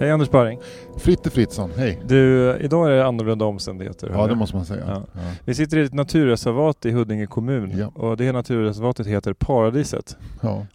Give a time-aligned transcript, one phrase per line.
[0.00, 0.58] Hej Anders Baring.
[0.96, 2.00] Fritte Fritzson, hej.
[2.06, 4.10] Du, idag är det annorlunda omständigheter.
[4.14, 4.84] Ja, det måste man säga.
[4.88, 5.02] Ja.
[5.12, 5.20] Ja.
[5.44, 7.86] Vi sitter i ett naturreservat i Huddinge kommun Ja.
[7.94, 10.16] och det naturreservatet heter Paradiset.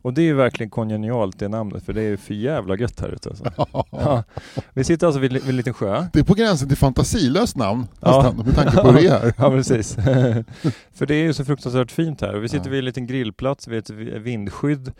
[0.02, 3.00] Och det är ju verkligen kongenialt det namnet för det är ju för jävla gött
[3.00, 3.30] här ute.
[3.30, 4.24] Alltså.
[4.74, 6.06] Vi sitter alltså vid, vid en liten sjö.
[6.14, 8.34] Det är på gränsen till fantasilöst namn, Ja.
[8.46, 9.34] med tanke på hur det är.
[9.38, 9.96] Ja precis.
[10.94, 12.34] för det är ju så fruktansvärt fint här.
[12.36, 13.90] Vi sitter vid en liten grillplats, vid ett
[14.22, 14.92] vindskydd.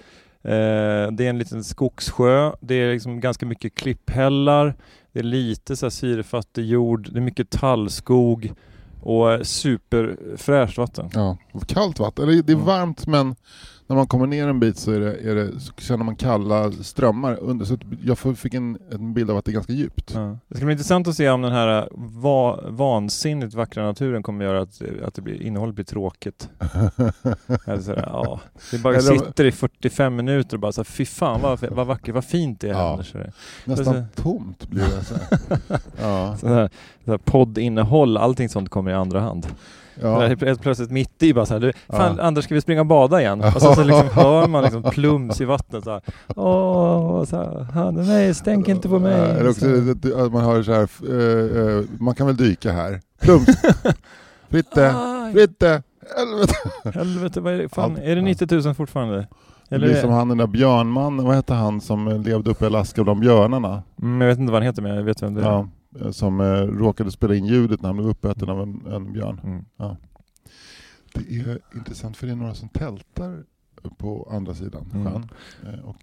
[0.44, 2.52] Eh, det är en liten skogssjö.
[2.60, 4.76] Det är liksom ganska mycket klipphällar.
[5.12, 7.10] Det är lite så här syrefattig jord.
[7.12, 8.54] Det är mycket tallskog.
[9.02, 11.10] Och superfräscht vatten.
[11.14, 11.38] Ja.
[11.68, 13.36] Kallt vatten, eller det är varmt men
[13.88, 16.72] när man kommer ner en bit så, är det, är det, så känner man kalla
[16.72, 17.66] strömmar under.
[17.66, 20.12] Så jag fick en, en bild av att det är ganska djupt.
[20.16, 20.38] Ja.
[20.48, 24.62] Det ska bli intressant att se om den här va, vansinnigt vackra naturen kommer göra
[24.62, 26.50] att, att det blir, innehållet blir tråkigt.
[27.66, 28.40] Eller så här, ja.
[28.72, 31.88] Det bara Eller- sitter i 45 minuter och bara så här, fy fan vad, vad
[31.88, 32.82] vackert, vad fint det är här.
[32.82, 32.92] Ja.
[32.92, 33.14] Anders.
[33.66, 35.04] Nästan tomt blir det.
[35.04, 35.60] Så här.
[36.02, 36.38] Ja.
[36.38, 36.70] Så här,
[37.06, 39.48] så här poddinnehåll, allting sånt kommer i andra hand.
[40.02, 40.20] Ja.
[40.28, 42.24] helt plötsligt mitt i bara så här, du, fan Ja.
[42.24, 43.42] Anders ska vi springa och bada igen?
[43.56, 46.02] Och så, så liksom hör man liksom plums i vattnet så här.
[46.36, 49.14] Åh, så här, "Han, nej stänk inte på mig.
[49.32, 52.72] Eller också det- det- att man hör så här, eh, eh, man kan väl dyka
[52.72, 53.02] här.
[53.22, 53.46] Plums!
[54.50, 54.96] Fritte!
[55.34, 55.84] Fritte!
[56.18, 56.54] Helvete!
[57.00, 57.70] helvete, vad är det?
[57.70, 59.18] Fan, är det 90 000 fortfarande?
[59.70, 62.64] Det Eller blir är- som han den där björnmannen, vad hette han som levde uppe
[62.66, 63.84] i Alaska bland björnarna?
[64.02, 65.46] Mm, jag vet inte vad han heter men jag vet vem det är.
[65.46, 65.68] Ja,
[66.12, 69.40] som eh, råkade spela in ljudet när han blev uppäten av en, en björn.
[69.44, 69.66] Mm.
[71.14, 73.44] Det är intressant för det är några som tältar
[73.98, 75.06] på andra sidan Mm.
[75.14, 75.30] sjön.
[75.74, 75.96] Eh, och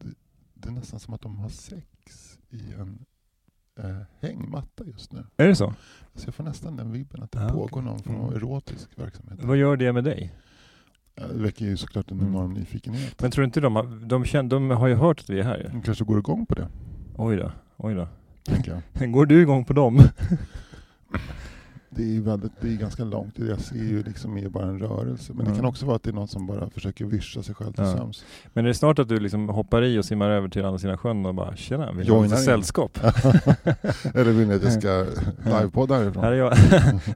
[0.00, 0.08] det,
[0.54, 3.04] det är nästan som att de har sex i en
[3.78, 5.24] eh, hängmatta just nu.
[5.36, 5.74] Är det så?
[6.14, 8.36] Så jag får nästan den vibben att det Ja, pågår någon form av Mm.
[8.36, 9.38] erotisk verksamhet.
[9.42, 10.34] Vad gör det med dig?
[11.14, 12.34] Ja, Det väcker ju såklart en Mm.
[12.34, 13.22] enorm nyfikenhet.
[13.22, 15.44] Men tror du inte de har, de, känner, de har ju hört att vi är
[15.44, 15.68] här ju.
[15.68, 16.68] De kanske går igång på det,
[17.16, 18.08] Oj då, oj då.
[18.44, 19.12] Tänker jag.
[19.12, 20.02] Går du igång på dem?
[21.96, 24.78] Det är, väldigt, det är ganska långt, det jag ser ju liksom är bara en
[24.78, 25.32] rörelse.
[25.34, 25.56] Men det Ja.
[25.56, 27.96] kan också vara att det är någon som bara försöker vischa sig själv till Ja.
[27.96, 28.24] sömns.
[28.52, 30.98] Men är det snart att du liksom hoppar i och simmar över till andra sidan
[30.98, 32.98] sjön och bara tjena, vill du ha lite sällskap?
[34.14, 35.06] Eller vill ni att jag ska
[35.44, 36.24] livepodda härifrån?
[36.24, 36.52] Här är jag.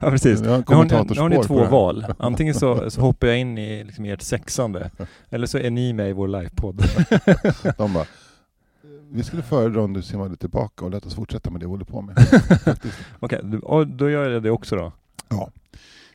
[0.00, 0.40] ja precis.
[0.40, 2.06] Jag har Nu har, har ni två det val.
[2.18, 4.90] Antingen så, så hoppar jag in i liksom ert sexande,
[5.30, 6.82] eller så är ni med i vår livepodd.
[7.78, 8.04] De bara,
[9.10, 11.84] vi skulle föredra om du simmade tillbaka och lät oss fortsätta med det vi håller
[11.84, 12.16] på med.
[13.20, 14.92] Okej, och då gör jag det också då.
[15.28, 15.50] Ja.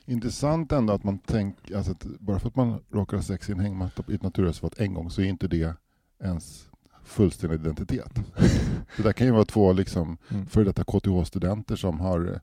[0.05, 3.51] Intressant ändå att man tänker, alltså att bara för att man råkar ha sex i
[3.51, 5.75] en hängmatta i ett naturreservat en gång så är inte det
[6.23, 6.69] ens
[7.03, 8.11] fullständig identitet.
[8.97, 10.45] Det där kan ju vara två liksom Mm.
[10.45, 12.39] före detta KTH-studenter som har,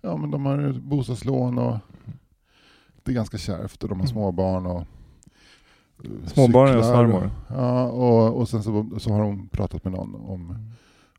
[0.00, 1.76] ja, men de har bostadslån och
[3.02, 4.12] det är ganska kärvt och de har Mm.
[4.12, 4.84] småbarn och
[6.26, 7.30] Småbarnen och svärmor.
[7.48, 10.56] Ja, och, och sen så, så har de pratat med någon om,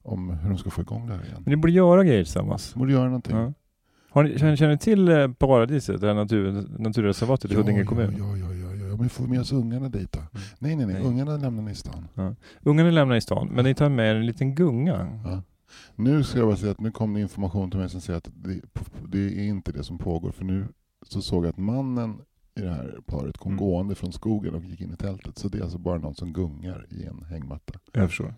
[0.01, 1.41] om hur de ska få igång det här igen.
[1.45, 2.75] Men ni borde göra grejer tillsammans.
[2.75, 3.37] Borde göra någonting.
[3.37, 3.53] Ja.
[4.09, 8.15] Har ni, känner, känner ni till eh, Paradiset, det här natur, naturreservatet i Huddinge kommun?
[8.17, 8.97] Ja, ja, ja, ja, ja.
[8.97, 10.19] Men får med oss ungarna dit då?
[10.59, 10.95] Nej, nej, nej.
[10.95, 11.03] Nej.
[11.03, 12.07] Ungarna lämnar ni i stan.
[12.63, 15.21] Ungarna lämnar i stan, men ni tar med en liten gunga.
[15.25, 15.41] Ja.
[15.95, 18.29] Nu ska jag bara säga att nu kom det information till mig som säger att
[18.33, 18.59] det,
[19.07, 20.31] det är inte det som pågår.
[20.31, 20.67] För nu
[21.07, 22.17] så såg jag att mannen
[22.55, 23.65] i det här paret kom Mm.
[23.65, 25.37] gående från skogen och gick in i tältet.
[25.37, 27.73] Så det är alltså bara någon som gungar i en hängmatta.
[27.91, 28.33] Jag förstår.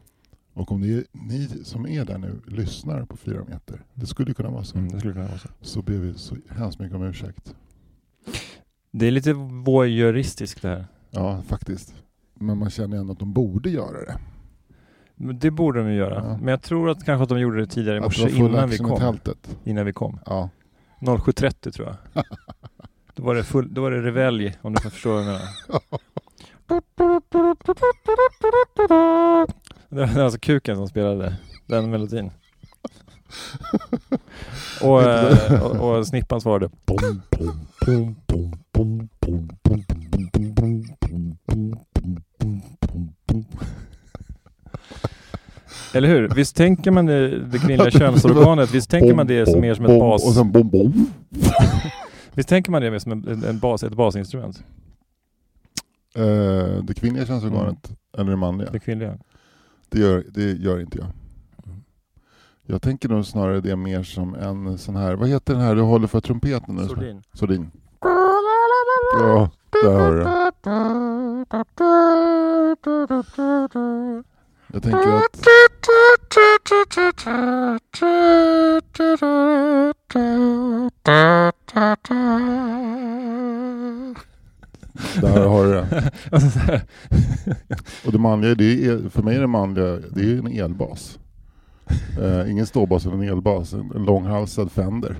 [0.54, 4.50] Och om är ni som är där nu lyssnar på fyra meter, det skulle kunna
[4.50, 5.48] vara så, Mm, det skulle kunna vara så.
[5.62, 7.56] så ber vi så hemskt mycket om ursäkt.
[8.92, 10.86] Det är lite voyeuristiskt det här.
[11.12, 11.94] Ja, faktiskt.
[12.34, 14.18] Men man känner ändå att de borde göra det.
[15.16, 16.16] Men det borde de ju göra.
[16.26, 16.38] Ja.
[16.38, 18.98] Men jag tror att kanske att de gjorde det tidigare i morse innan vi kom.
[19.00, 19.58] tältet.
[19.64, 20.20] Innan vi kom.
[20.26, 20.50] Ja.
[21.02, 22.24] 07.30 tror jag.
[23.16, 25.42] då, var det full, då var det revelj, om du får förstå vad jag menar.
[29.90, 31.36] Det var alltså kuken som spelade
[31.66, 32.32] den melodin.
[34.82, 36.70] Och, eh, och, och snippan svarade.
[45.94, 46.30] Eller hur?
[46.36, 50.00] Visst tänker man det, det kvinnliga könsorganet, visst tänker man det som mer som ett
[50.00, 50.26] bas...
[50.28, 51.08] Och sen bom, bom.
[52.36, 54.64] Visst tänker man det mer som en, en bas, ett basinstrument?
[56.16, 58.72] Eh, det kvinnliga könsorganet, eller det manliga?
[58.72, 59.18] Det kvinnliga?
[59.90, 61.08] Det gör, det gör inte jag.
[61.66, 61.84] Mm.
[62.66, 65.82] Jag tänker nog snarare det mer som en sån här, vad heter den här du
[65.82, 66.88] håller för trumpeten nu?
[66.88, 67.24] Sordin.
[67.34, 67.72] Sordin.
[69.20, 69.50] Ja,
[69.84, 70.26] där har du det.
[74.74, 75.36] Jag tänker att
[85.22, 86.12] där har du det.
[86.32, 86.60] Alltså.
[88.06, 91.20] Och det manliga, det är, för mig är det manliga, det är en elbas.
[92.22, 95.16] Eh, ingen ståbas eller en elbas, en, en långhalsad Fender.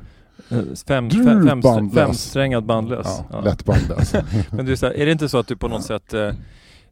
[0.88, 1.94] Fem, Du, fem, fem, bandlös.
[1.94, 3.08] femsträngad bandlös.
[3.08, 3.42] Ja, Ja.
[3.42, 4.14] Lätt bandlös.
[4.52, 6.32] Men du, så här, är det inte så att du på något sätt eh,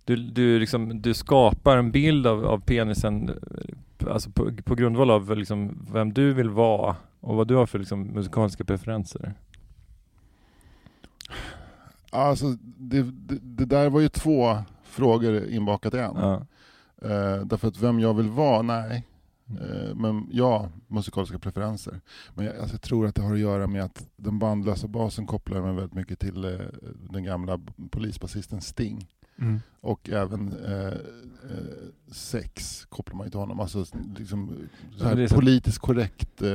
[0.06, 5.12] du, du, liksom, du skapar en bild av, av penisen eh, alltså på, på grundval
[5.12, 9.34] av liksom, vem du vill vara och vad du har för liksom, musikaliska preferenser?
[12.10, 16.16] Alltså, det, det, det där var ju två frågor inbakat i en.
[16.16, 16.46] Ja.
[17.02, 19.08] Eh, därför att vem jag vill vara, nej.
[19.48, 22.02] Eh, men ja, musikaliska preferenser.
[22.34, 25.26] Men jag, alltså, jag tror att det har att göra med att den bandlösa basen
[25.26, 26.60] kopplar mig väldigt mycket till eh,
[27.10, 27.60] den gamla
[27.90, 29.08] polisbasisten Sting.
[29.82, 30.94] Och även eh, eh,
[32.12, 33.60] sex kopplar man ju till honom.
[33.60, 33.86] Alltså
[34.18, 34.58] liksom,
[35.30, 36.50] så politiskt korrekt eh,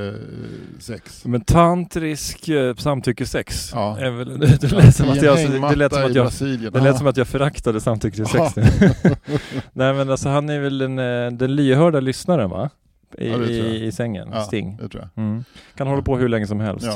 [0.78, 1.24] sex.
[1.24, 3.96] Men tantrisk eh, samtyckesex Ja.
[4.00, 6.72] det, lät som att jag, det lät som hängmatta att i jag Brasilien.
[6.72, 8.52] det lät som att jag föraktade samtyckesex Ja.
[8.56, 8.62] nu.
[9.72, 12.70] Nej men alltså han är väl den, eh, den lyhörda lyssnaren va?
[13.18, 14.78] I, Ja, i, i sängen, Sting.
[15.16, 15.44] Mm.
[15.74, 16.88] Kan hålla på hur länge som helst.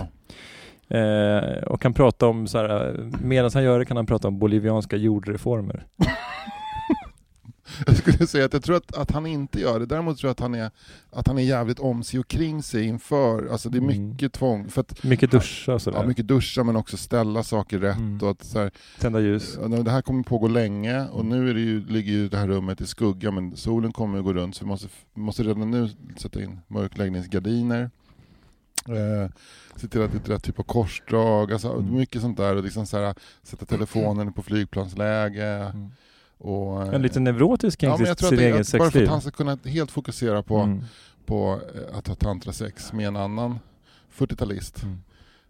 [0.95, 4.39] Eh, och kan prata om så här, medan han gör det kan han prata om
[4.39, 5.87] bolivianska jordreformer.
[7.87, 9.87] Jag skulle säga att jag tror att, att han inte gör det.
[9.87, 10.71] Däremot tror jag att han är,
[11.11, 13.49] att han är jävligt om sig och kring sig inför.
[13.53, 14.09] Alltså det är Mm.
[14.11, 14.69] mycket tvång.
[14.69, 15.99] För att, Mycket duscha och sådär.
[15.99, 17.97] ja, mycket duscha men också ställa saker rätt.
[17.97, 18.19] Mm.
[18.23, 19.59] Och att, så här, Tända ljus.
[19.85, 21.29] det här kommer pågå länge och Mm.
[21.39, 24.25] nu är det ju, ligger ju det här rummet i skugga men solen kommer att
[24.25, 27.91] gå runt så vi måste, vi måste redan nu sätta in mörkläggningsgardiner.
[28.89, 29.31] Eh,
[29.77, 31.95] se till att det är rätt typ av korsdrag, alltså Mm.
[31.97, 32.57] mycket sånt där.
[32.57, 35.47] Och liksom så här, sätta telefonen på flygplansläge.
[35.47, 35.91] Mm.
[36.39, 39.05] Och, eh, En lite neurotisk kring ja, sitt, sitt eget att bara för sexliv.
[39.05, 40.85] att han ska kunna helt fokusera på, Mm.
[41.27, 43.59] på eh, att ha tantrasex med en annan
[44.11, 44.99] 40-talist Mm.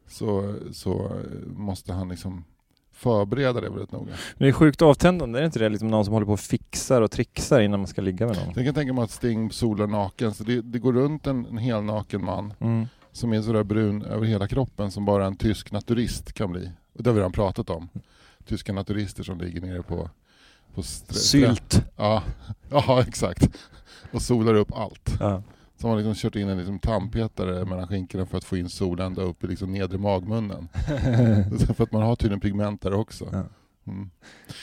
[0.08, 1.10] så, så
[1.56, 2.44] måste han liksom
[2.94, 4.06] förbereda det väldigt noga.
[4.10, 5.68] Men det är sjukt avtändande, är det inte det?
[5.68, 8.52] Liksom någon som håller på och fixar och trixar innan man ska ligga med någon.
[8.56, 11.58] Jag kan tänka mig att Sting solar naken, så det, det går runt en, en
[11.58, 12.86] helnaken man Mm.
[13.12, 16.70] Som är sådär brun över hela kroppen som bara en tysk naturist kan bli.
[16.92, 17.88] Och det har vi redan pratat om.
[18.44, 20.10] Tyska naturister som ligger nere på,
[20.74, 21.84] på Sylt.
[21.96, 22.22] Ja.
[22.70, 23.48] ja, exakt.
[24.12, 25.16] Och solar upp allt.
[25.20, 25.42] Ja.
[25.76, 29.06] Som har liksom kört in en liksom tandpetare mellan skinkorna för att få in solen
[29.06, 30.68] ända upp i liksom nedre magmunnen.
[31.74, 33.28] för att man har tydligen pigment där också.
[33.32, 33.42] Ja.
[33.86, 34.10] Mm.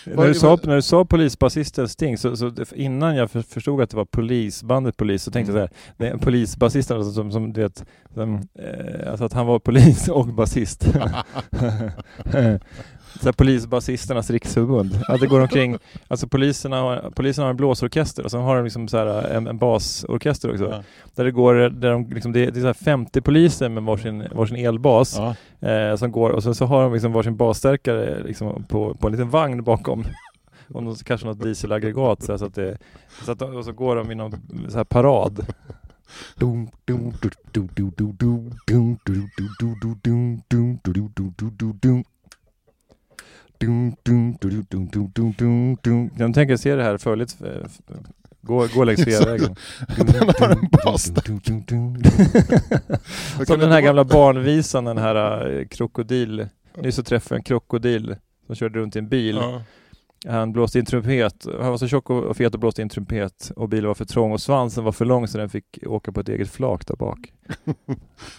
[0.05, 3.89] När du, sa, när du sa polisbasisten Sting, så, så innan jag för, förstod att
[3.89, 7.53] det var polisbandet Polis så tänkte jag så här, det är polisbasisten alltså, som, som
[7.53, 10.87] du vet, som, eh, alltså att han var polis och basist.
[13.19, 14.99] så här, polisbasisternas riksförbund.
[15.07, 15.77] Att det går omkring,
[16.07, 19.47] alltså poliserna har, poliserna har en blåsorkester och sen har de liksom så här, en,
[19.47, 20.69] en basorkester också.
[20.69, 20.83] Ja.
[21.15, 23.83] Där det går, där de liksom, det, är- det är så här 50 poliser med
[23.83, 25.35] varsin, varsin elbas Ja.
[25.69, 29.11] eh, som går och sen så har de liksom varsin basstärkare liksom på, på en
[29.11, 30.03] liten vagn bakom.
[30.73, 32.77] Och någon, kanske något dieselaggregat så, här, så att det,
[33.25, 34.31] så att de, och så går de i någon
[34.69, 35.45] så här parad.
[43.61, 45.39] Dum, dum, du, du, du, du, du, dum, du, du, du, du, dum, dum, du,
[45.39, 45.39] du, du, du, du, dum.
[45.39, 46.09] Dum, dum, du, du, du, du, du, dum, dum.
[46.17, 47.41] Jag tänker se det här följet.
[47.41, 47.79] eh, f-
[48.41, 49.55] Gå, gå längs Sveavägen.
[53.45, 56.47] Som den här gamla barnvisan, den här eh, krokodil.
[56.77, 59.35] Nyss så träffade jag en krokodil som körde runt i en bil.
[59.35, 59.61] Ja.
[60.27, 61.45] Han blåste in trumpet.
[61.61, 63.51] Han var så tjock och fet och blåste in trumpet.
[63.55, 66.19] Och bilen var för trång och svansen var för lång så den fick åka på
[66.19, 67.19] ett eget flak där bak.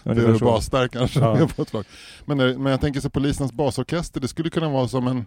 [0.03, 0.45] Det är väl så.
[0.45, 1.49] basstärkaren som Ja.
[1.57, 1.87] på ett.
[2.25, 5.27] Men, eh, men jag tänker så polisernas basorkester, det skulle kunna vara som en,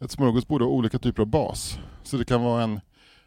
[0.00, 1.78] ett smörgåsbord av olika typer av bas.
[2.02, 2.80] Så det kan vara en,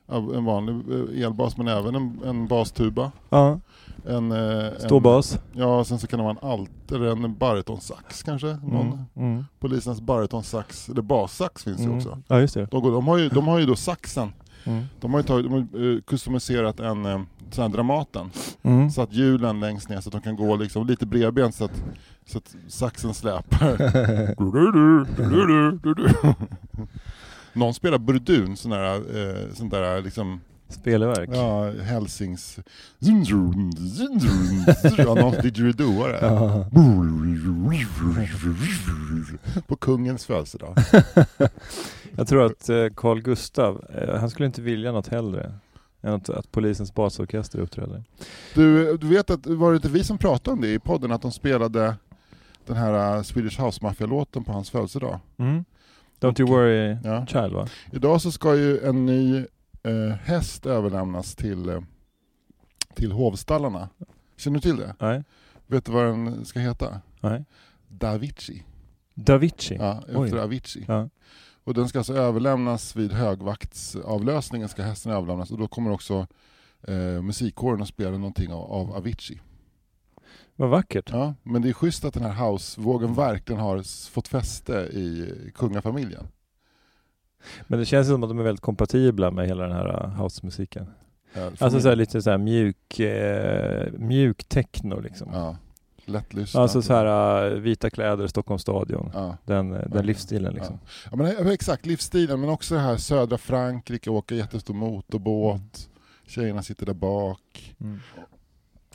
[0.09, 0.75] en vanlig
[1.19, 3.11] eh, elbas men även en, en bastuba.
[3.29, 3.59] Ja,
[4.05, 5.33] En, eh, ståbas.
[5.35, 8.47] En, ja, sen så kan det vara en alt eller en baritonsax kanske.
[8.47, 9.31] Någon Mm.
[9.33, 9.45] Mm.
[9.59, 11.97] Polisens baritonsax, eller bassax finns ju Mm.
[11.97, 12.17] också.
[12.27, 12.65] Ja, just det.
[12.71, 14.33] De, de, har ju, de har ju då saxen,
[14.63, 14.83] Mm.
[14.99, 17.21] de har ju tagit, de har eh, customiserat en eh,
[17.51, 18.29] sån här Dramaten.
[18.63, 18.89] Mm.
[18.91, 21.83] Satt hjulen längst ner så att de kan gå liksom lite bredbent så att,
[22.25, 23.77] så att saxen släpar.
[27.57, 31.29] Någon spelar burdun, sån där, eh, sån där liksom Spelverk.
[31.33, 32.59] Ja, Helsings...
[34.97, 36.19] Ja, någon didgeridoare.
[36.21, 36.65] Ja.
[39.67, 40.75] På kungens födelsedag.
[42.15, 45.53] Jag tror att eh, Carl Gustav, eh, han skulle inte vilja något hellre
[46.01, 48.03] än att, att polisens basorkester uppträder.
[48.55, 51.21] Du, du vet att var det inte vi som pratade om det i podden, att
[51.21, 51.95] de spelade
[52.65, 55.19] den här uh, Swedish House Mafia-låten på hans födelsedag?
[55.37, 55.65] Mm.
[56.19, 57.25] Don't you worry Ja.
[57.25, 57.67] child va?
[57.91, 59.45] Idag så ska ju en ny
[59.83, 61.81] eh, häst överlämnas till, eh,
[62.93, 63.89] till hovstallarna.
[64.37, 64.95] Känner du till det?
[64.99, 65.23] Nej.
[65.67, 67.01] Vet du vad den ska heta?
[67.21, 67.45] Nej.
[67.87, 68.63] Davici.
[69.13, 69.75] Davici?
[69.79, 70.25] Ja, Oj.
[70.25, 70.85] efter Avicii.
[70.87, 71.09] Ja.
[71.63, 76.27] Och den ska alltså överlämnas vid högvaktsavlösningen ska hästen överlämnas och då kommer också
[76.87, 79.41] eh, musikkåren att spela någonting av, av Avicii.
[80.59, 81.09] Vad vackert.
[81.11, 86.27] Ja, men det är schysst att den här housevågen verkligen har fått fäste i kungafamiljen.
[87.67, 90.87] Men det känns som att de är väldigt kompatibla med hela den här uh, housemusiken.
[91.33, 95.29] Ja, Alltså så här, lite så här mjuk, eh, mjuk techno liksom.
[95.33, 95.57] Ja,
[96.05, 96.61] lättlyssnat.
[96.61, 99.11] Alltså så här uh, vita kläder, Stockholms stadion.
[99.13, 99.37] Ja.
[99.45, 100.79] Den, den livsstilen liksom.
[101.11, 105.89] Ja, men eh, exakt, livsstilen, men också det här södra Frankrike, åka jättestor motorbåt,
[106.27, 107.99] tjejerna sitter där bak, Mm.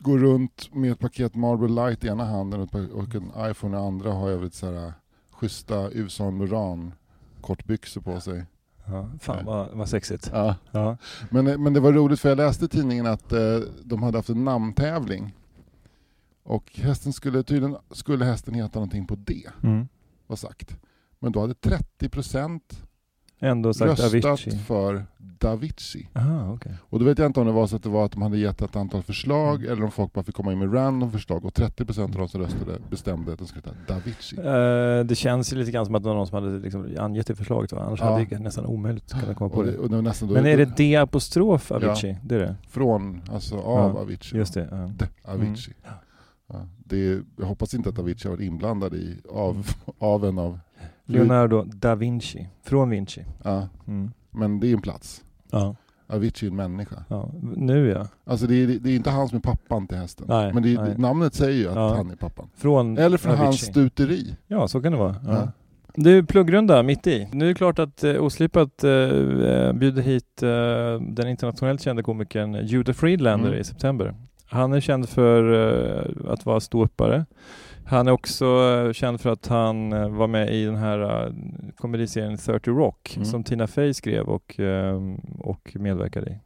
[0.03, 2.61] Går runt med ett paket Marlboro Light i ena handen
[2.93, 4.93] och en iPhone i andra, har övrigt så här
[5.31, 6.93] schyssta Usan Moran
[7.41, 8.45] kortbyxor på sig.
[8.87, 10.31] Ja, fan vad, vad sexigt.
[10.33, 10.57] Ja.
[10.71, 10.97] Ja.
[11.31, 14.19] Men, eh, men det var roligt för jag läste i tidningen att eh, de hade
[14.19, 15.35] haft en namntävling.
[16.43, 19.89] Och hästen skulle, tydligen skulle hästen heta någonting på D, Mm.
[20.27, 20.77] var sagt.
[21.19, 22.61] Men då hade 30%
[23.43, 24.59] Ändå sagt röstat Avicii.
[24.59, 26.09] för Davici.
[26.15, 26.73] Aha, okej.
[26.83, 28.39] Och då vet jag inte om det var så att det var att de hade
[28.39, 29.73] gett ett antal förslag Mm.
[29.73, 32.41] eller om folk bara fick komma in med random förslag och 30% av de som
[32.41, 34.37] röstade bestämde att den skulle heta Davici.
[34.39, 37.27] Eh, det känns ju lite grann som att det var någon som hade liksom angett
[37.27, 37.83] det förslaget va?
[37.87, 38.13] Annars Ja.
[38.13, 39.71] hade det nästan omöjligt kunnat komma på det.
[39.71, 42.17] det, det nästan Men är det D apostrof Avicii?
[42.25, 42.57] Det är det?
[42.69, 44.39] Från, alltså av Ja, Avicii.
[44.39, 44.69] Just det.
[44.71, 44.77] Ja.
[44.99, 45.75] De Avicii.
[45.85, 45.95] Mm.
[46.49, 49.67] Ja, det jag hoppas inte att Avicii har varit inblandad i av,
[49.99, 50.59] av en av...
[51.13, 52.49] Leonardo da Vinci.
[52.65, 53.25] Från Vinci.
[53.43, 54.11] Ja, Mm.
[54.31, 55.25] men det är en plats.
[55.51, 55.77] Ja.
[56.07, 57.05] Avicii är en människa.
[57.09, 57.31] ja.
[57.57, 58.07] Nu ja.
[58.25, 60.27] Alltså det är, det är inte han som är pappan till hästen.
[60.29, 60.95] Nej, men det nej.
[60.99, 61.95] namnet säger ju att Ja.
[61.97, 62.49] han är pappan.
[62.57, 63.45] Från Eller från Avicii.
[63.45, 64.37] hans stuteri.
[64.47, 65.17] Ja, så kan det vara.
[65.27, 65.33] Ja.
[65.33, 65.49] Ja.
[65.95, 67.29] Du, pluggrunda mitt i.
[67.33, 70.49] Nu är det klart att eh, Oslipat eh, bjuder hit eh,
[71.15, 73.61] den internationellt kända komikern Judah Friedlander Mm.
[73.61, 74.15] i september.
[74.47, 75.53] Han är känd för
[76.27, 77.27] eh, att vara ståuppare.
[77.87, 81.33] Han är också eh, känd för att han eh, var med i den här eh,
[81.77, 83.25] komediserien 30 Rock Mm.
[83.27, 85.01] som Tina Fey skrev och, eh,
[85.39, 86.39] och medverkade i.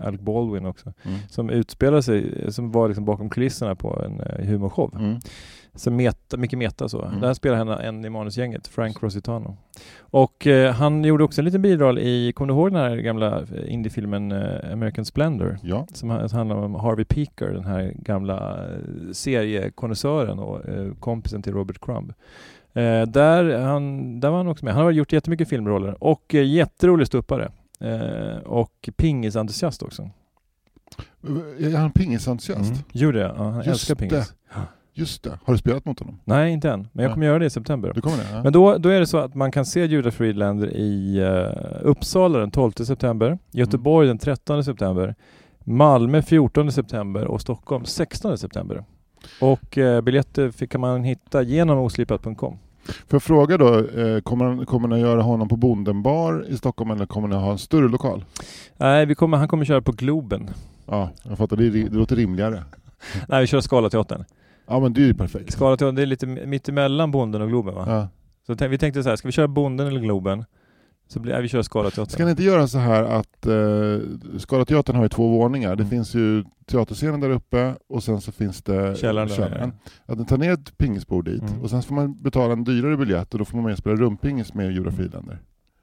[0.00, 0.92] Alec Baldwin också.
[1.02, 1.18] Mm.
[1.28, 4.94] Som utspelade sig, som var liksom bakom kulisserna på en eh, humorshow.
[4.98, 5.18] Mm.
[5.78, 7.02] Så meta, mycket meta så.
[7.04, 7.20] Mm.
[7.20, 9.56] Där spelar han en i manusgänget, Frank Rositano.
[10.00, 13.38] Och eh, han gjorde också en liten biroll i, kommer du ihåg den här gamla
[13.40, 15.58] eh, indiefilmen eh, American Splendor?
[15.62, 15.86] Ja.
[15.92, 18.78] Som ha- som handlar om Harvey Peaker, den här gamla eh,
[19.12, 22.12] seriekonnässören och eh, kompisen till Robert Crumb.
[22.72, 24.74] Eh, där, han, där var han också med.
[24.74, 27.50] Han har gjort jättemycket filmroller och eh, jätterolig ståuppare.
[28.44, 30.10] Och pingisentusiast också.
[31.60, 32.70] Är han pingisentusiast?
[32.70, 32.82] Mm.
[32.92, 33.30] Gjorde jag.
[33.36, 34.34] Ja, han Just älskar pingis.
[34.98, 35.38] Just det.
[35.44, 36.18] Har du spelat mot honom?
[36.24, 36.88] Nej, inte än.
[36.92, 37.14] Men jag Ja.
[37.14, 37.92] kommer göra det i september.
[37.94, 38.26] Du kommer det?
[38.32, 38.42] Ja.
[38.42, 42.38] Men då, då är det så att man kan se Judah Friedlander i uh, Uppsala
[42.38, 45.14] den 12 september, Göteborg den 13 september,
[45.64, 48.84] Malmö 14 september och Stockholm 16 september.
[49.40, 52.34] Och eh, biljetter fick- kan man hitta genom oslipat.com.
[52.86, 56.90] Får jag fråga då, eh, kommer, kommer ni att göra honom på Bondenbar i Stockholm
[56.90, 58.24] eller kommer ni ha en större lokal?
[58.76, 60.50] Nej, vi kommer, han kommer köra på Globen.
[60.86, 61.56] Ja, jag fattar.
[61.56, 62.64] Det, det låter rimligare.
[63.28, 64.24] Nej, vi kör Scalateatern.
[64.68, 65.52] Ja, men det är ju perfekt.
[65.52, 67.84] Scalateatern, det är lite mitt emellan Bonden och Globen va?
[67.86, 68.08] Ja.
[68.46, 70.44] Så tänk, vi tänkte så här, ska vi köra Bonden eller Globen?
[71.08, 72.06] Så blir, nej, vi kör Scalateatern.
[72.12, 75.76] Ska ni inte göra så här att eh, Scalateatern har ju två våningar.
[75.76, 75.90] Det Mm.
[75.90, 79.72] finns ju teaterscenen där uppe och sen så finns det Källaren där,
[80.06, 81.62] Att ni tar ner ett pingisbord dit Mm.
[81.62, 83.96] och sen får man betala en dyrare biljett och då får man med och spela
[83.96, 85.38] rumpingis med Jura Friedlander.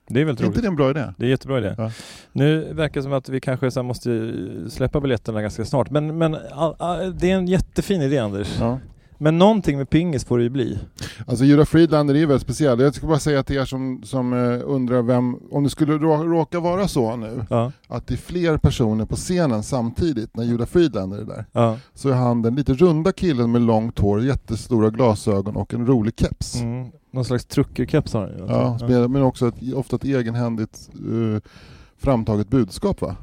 [0.07, 0.57] Det är väldigt Är roligt.
[0.57, 1.13] inte det en bra idé?
[1.17, 1.75] Det är jättebra idé.
[1.77, 1.91] Ja.
[2.31, 4.33] Nu verkar det som att vi kanske så måste
[4.69, 5.89] släppa biljetterna ganska snart.
[5.89, 8.57] Men, men all, all, det är en jättefin idé Anders.
[8.59, 8.79] Ja.
[9.17, 10.79] Men någonting med pingis får det ju bli.
[11.27, 12.79] Alltså Jura Friedlander är ju väldigt speciell.
[12.79, 16.23] Jag ska bara säga till er som, som eh, undrar vem, om det skulle rå,
[16.23, 20.65] råka vara så nu, Ja, att det är fler personer på scenen samtidigt när Jura
[20.65, 21.77] Friedlander är där, ja.
[21.93, 26.13] så är han den lite runda killen med långt hår, jättestora glasögon och en rolig
[26.19, 26.61] keps.
[26.61, 26.91] Mm.
[27.15, 28.41] Någon slags truckerkeps har han ju.
[28.41, 28.55] Alltså.
[28.55, 31.37] Ja, spelar- men också ett, ofta ett egenhändigt uh,
[31.97, 33.15] framtaget budskap va?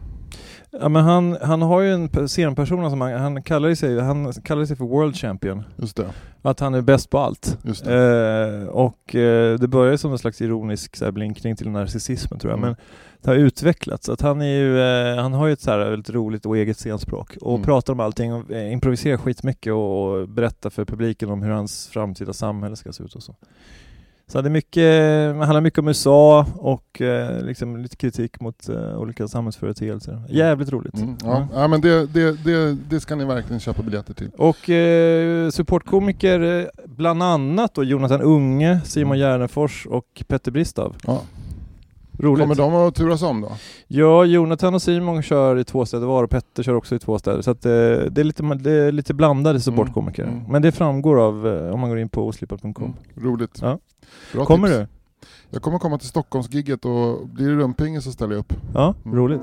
[0.81, 4.33] Ja men han, han har ju en pe- scenperson som han, han kallar sig, han
[4.33, 5.63] kallar sig för World Champion.
[5.77, 6.07] Just det.
[6.43, 7.59] Att han är bäst på allt.
[7.65, 8.63] Just det.
[8.63, 12.51] Eh, och eh, det börjar som en slags ironisk så här, blinkning till narcissismen tror
[12.53, 12.59] jag.
[12.59, 12.69] Mm.
[12.69, 12.77] Men
[13.23, 14.09] det har utvecklats.
[14.09, 16.77] Att han, är ju, eh, han har ju ett så här väldigt roligt och eget
[16.77, 17.63] scenspråk och Mm.
[17.65, 21.89] pratar om allting och eh, improviserar skitmycket och, och berättar för publiken om hur hans
[21.89, 23.35] framtida samhälle ska se ut och så.
[24.27, 28.99] Så det är mycket, handlar mycket om USA och eh, liksom lite kritik mot eh,
[28.99, 30.23] olika samhällsföreteelser.
[30.29, 30.95] Jävligt roligt.
[30.95, 31.17] Mm.
[31.23, 31.49] Ja.
[31.55, 34.31] ja, men det, det, det, det ska ni verkligen köpa biljetter till.
[34.37, 40.97] Och eh, supportkomiker, eh, bland annat då Jonathan Unge, Simon Gärdenfors och Petter Bristav.
[41.07, 41.23] Ja.
[42.19, 42.43] Roligt.
[42.43, 43.53] Kommer de att turas om då?
[43.89, 47.19] Ja, Jonathan och Simon kör i två städer var och Petter kör också i två
[47.19, 47.43] städer.
[47.43, 50.23] Så att, eh, det, är lite, det är lite blandade supportkomiker.
[50.23, 50.53] Mm, mm.
[50.53, 52.73] Men det framgår av, eh, om man går in på oslipat.com.
[52.77, 52.95] Mm.
[53.31, 53.59] Roligt.
[53.63, 53.79] Ja.
[54.33, 54.79] Bra Kommer tips.
[54.79, 54.87] du?
[55.51, 58.53] Jag kommer komma till Stockholmsgigget och blir det rumpingen så ställer jag upp.
[58.75, 59.19] Ja, Mm.
[59.19, 59.41] roligt.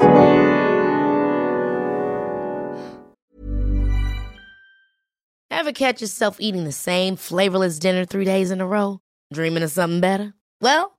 [5.52, 9.00] Ever catch yourself eating the same flavorless dinner three days in a row?
[9.34, 10.34] Dreaming of something better?
[10.62, 10.99] Well,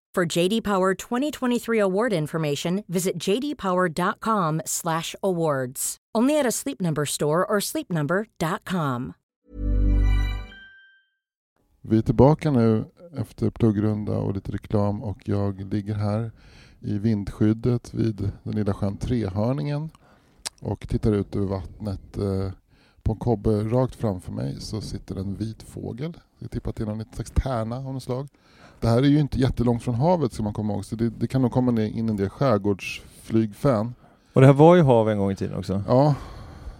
[0.15, 5.97] For JD Power 2023 award information, visit jdpower.com/awards.
[6.17, 9.13] Only at a Sleep Number store or sleepnumber.com.
[11.81, 12.85] Vi är tillbaka nu
[13.17, 16.31] efter pluggrunda och lite reklam och jag ligger här
[16.79, 19.89] i vindskyddet vid den lilla sjön Trehörningen
[20.61, 22.17] och tittar ut över vattnet.
[22.17, 22.51] Eh,
[23.03, 26.17] på en kobbe rakt framför mig så sitter en vit fågel.
[26.39, 28.27] Jag tippar till någon slags tärna av något slag.
[28.81, 31.27] Det här är ju inte jättelångt från havet ska man komma ihåg så det, det
[31.27, 33.93] kan nog komma ner- in en del skärgårdsflygfan.
[34.33, 35.83] Och det här var ju hav en gång i tiden också.
[35.87, 36.15] Ja,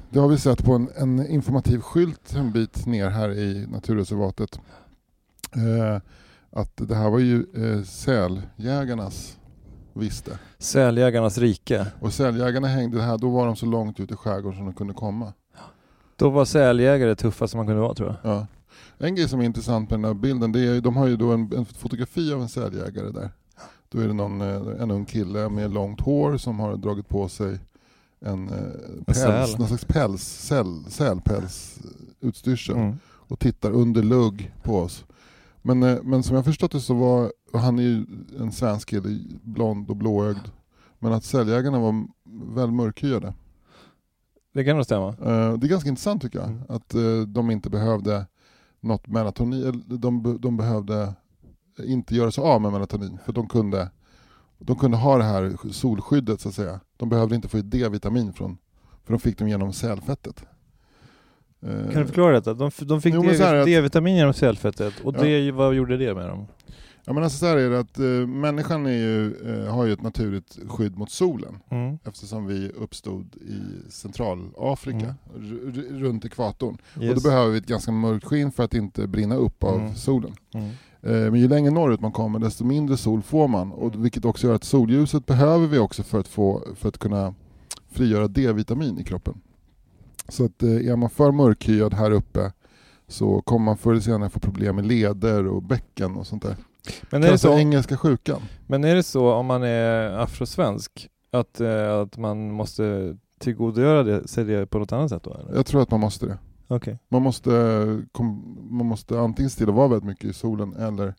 [0.09, 4.59] det har vi sett på en, en informativ skylt en bit ner här i naturreservatet.
[5.55, 6.01] Eh,
[6.51, 9.37] att det här var ju eh, säljägarnas
[9.93, 10.39] viste.
[10.57, 11.87] Säljägarnas rike.
[11.99, 14.93] Och säljägarna hängde här, då var de så långt ut i skärgården som de kunde
[14.93, 15.33] komma.
[16.15, 18.31] Då var säljägare det tuffaste man kunde vara tror jag.
[18.33, 18.47] Ja.
[19.03, 21.31] En grej som är intressant med den här bilden, det är, de har ju då
[21.31, 23.29] en, en fotografi av en säljägare där.
[23.89, 27.29] Då är det någon, eh, en ung kille med långt hår som har dragit på
[27.29, 27.59] sig
[28.19, 29.59] en eh, päls, säl.
[29.59, 32.95] någon slags päls, säl, sälpälsutstyrsel Mm.
[33.03, 35.05] och tittar under lugg på oss.
[35.61, 38.05] Men, eh, men som jag förstått det så var, och han är ju
[38.39, 40.47] en svensk kille, blond och blåögd,
[40.99, 42.07] men att säljägarna var
[42.55, 43.33] väl mörkhyade.
[44.53, 45.11] Det kan nog stämma.
[45.11, 46.61] Det är ganska intressant tycker jag, Mm.
[46.69, 46.95] att
[47.27, 48.25] de inte behövde
[48.81, 51.13] något melatonin, de, de behövde
[51.83, 53.91] inte göra sig av med melatonin, för de kunde,
[54.59, 56.79] de kunde ha det här solskyddet så att säga.
[56.97, 58.57] De behövde inte få i D-vitamin från,
[59.05, 60.43] för de fick dem genom sälfettet.
[61.61, 62.53] Kan du förklara detta?
[62.53, 63.13] De, de fick
[63.65, 65.23] D-vitamin genom cellfettet och Ja.
[65.23, 66.45] det, vad gjorde det med dem?
[67.05, 69.93] Ja, men alltså så här är det att eh, människan är ju, eh, har ju
[69.93, 71.97] ett naturligt skydd mot solen Mm.
[72.03, 75.71] eftersom vi uppstod i Centralafrika, Mm.
[75.89, 76.77] runt ekvatorn.
[76.95, 77.23] Och Yes.
[77.23, 79.95] då behöver vi ett ganska mörkt skinn för att inte brinna upp av Mm.
[79.95, 80.31] solen.
[80.53, 80.65] Mm.
[81.01, 83.71] Eh, Men ju längre norrut man kommer desto mindre sol får man.
[83.71, 87.33] Och vilket också gör att solljuset behöver vi också för att, få, för att kunna
[87.91, 89.41] frigöra D-vitamin i kroppen.
[90.27, 92.51] Så att eh, är man för mörkhyad här uppe
[93.07, 96.55] så kommer man förr eller senare få problem med leder och bäcken och sånt där.
[97.09, 98.41] Men, är det så, engelska sjukan.
[98.67, 104.27] men är det så om man är afrosvensk att, eh, att man måste tillgodogöra det,
[104.27, 105.33] sig det på något annat sätt då?
[105.33, 105.55] eller?
[105.55, 106.37] Jag tror att man måste det.
[106.67, 106.99] Okej.
[107.09, 107.49] Man måste,
[108.69, 111.13] man måste antingen se till att vara väldigt mycket i solen eller,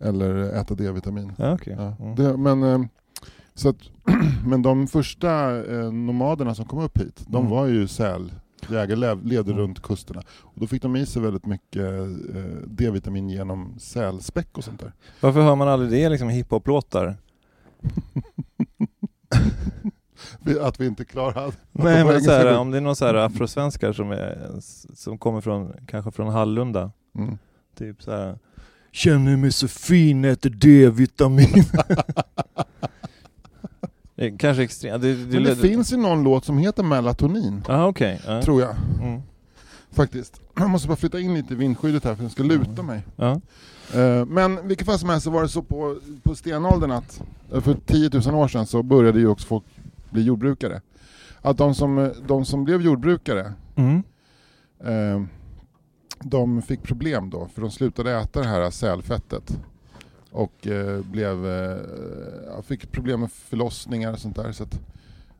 [0.00, 1.32] eller äta D-vitamin.
[1.38, 1.76] Okej.
[1.78, 1.96] Ja.
[2.00, 2.14] Mm.
[2.16, 2.80] Det, men, eh,
[3.54, 3.76] så att,
[4.46, 7.50] men de första eh, nomaderna som kom upp hit, de Mm.
[7.50, 8.30] var ju säljägare,
[8.68, 9.58] levde Mm.
[9.58, 10.22] runt kusterna.
[10.40, 11.82] Och då fick de i sig väldigt mycket
[12.34, 14.92] eh, D-vitamin genom sälspäck och sånt där.
[15.20, 17.16] Varför hör man aldrig det liksom i hiphop-låtar?
[20.60, 23.14] att vi inte klarade att Nej men så här, om det är någon så här
[23.14, 24.52] afrosvenskar som, är,
[24.94, 27.38] som kommer från, kanske från Hallunda, Mm.
[27.78, 28.38] typ så här.
[28.92, 31.64] Känner mig så fin, äter D-vitamin.
[34.16, 35.02] det är kanske extremt.
[35.02, 38.20] Det, det, Men det finns ju någon låt som heter Melatonin, Ja okej.
[38.26, 38.42] Ja.
[38.42, 38.76] tror jag.
[39.02, 39.22] Mm.
[39.92, 40.40] Faktiskt.
[40.56, 43.02] Jag måste bara flytta in lite i vindskyddet här för jag ska luta mig.
[43.16, 43.40] Ja.
[43.94, 47.22] Eh, Men vilket fall som helst så var det så på, på stenåldern att
[47.52, 49.64] eh, för 10 000 år sedan så började ju också folk
[50.10, 50.80] bli jordbrukare.
[51.42, 54.02] Att de som, eh, de som blev jordbrukare Mm.
[54.84, 55.22] eh,
[56.20, 59.58] de fick problem då för de slutade äta det här sälfettet
[60.34, 64.52] och eh, blev, eh, fick problem med förlossningar och sånt där.
[64.52, 64.80] Så att,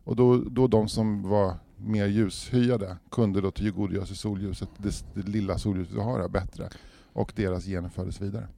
[0.05, 5.29] och då, då de som var mer ljushyade kunde då tillgodogöra sig solljuset, det, det
[5.29, 6.69] lilla solljuset vi har här bättre
[7.13, 8.49] och deras gener fördes vidare.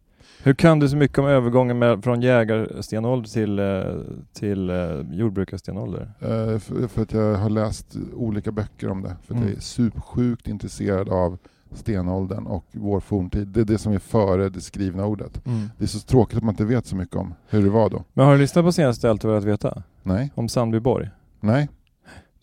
[0.42, 6.10] Hur kan du så mycket om övergången med, från jägarstenålder till, eh, till eh, jordbrukarstenålder?
[6.20, 9.16] Eh, för, för att jag har läst olika böcker om det.
[9.22, 9.48] För att Mm.
[9.48, 11.38] jag är supersjukt intresserad av
[11.76, 13.48] stenåldern och vår forntid.
[13.48, 15.40] Det är det som är före det skrivna ordet.
[15.78, 18.04] Det är så tråkigt att man inte vet så mycket om hur det var då.
[18.12, 19.82] Men har du lyssnat på senaste Allt velat veta?
[20.02, 21.10] Nej, Om Sandbyborg?
[21.40, 21.68] nej,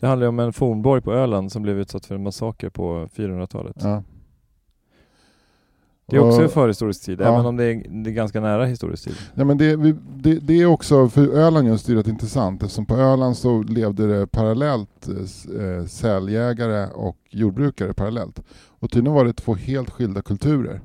[0.00, 3.76] Det handlar om en fornborg på Öland som blev utsatt för en massaker på 400-talet.
[3.82, 4.02] ja.
[6.06, 7.34] Det är också Och- förhistorisk tid, Ja.
[7.34, 9.14] även om det är, det är ganska nära historisk tid.
[9.34, 9.76] Ja, men det,
[10.22, 14.26] det, det är också, för Öland just rätt intressant eftersom på Öland så levde det
[14.26, 18.40] parallellt eh, eh, säljägare och jordbrukare parallellt.
[18.80, 20.80] Och tydligen var det två helt skilda kulturer.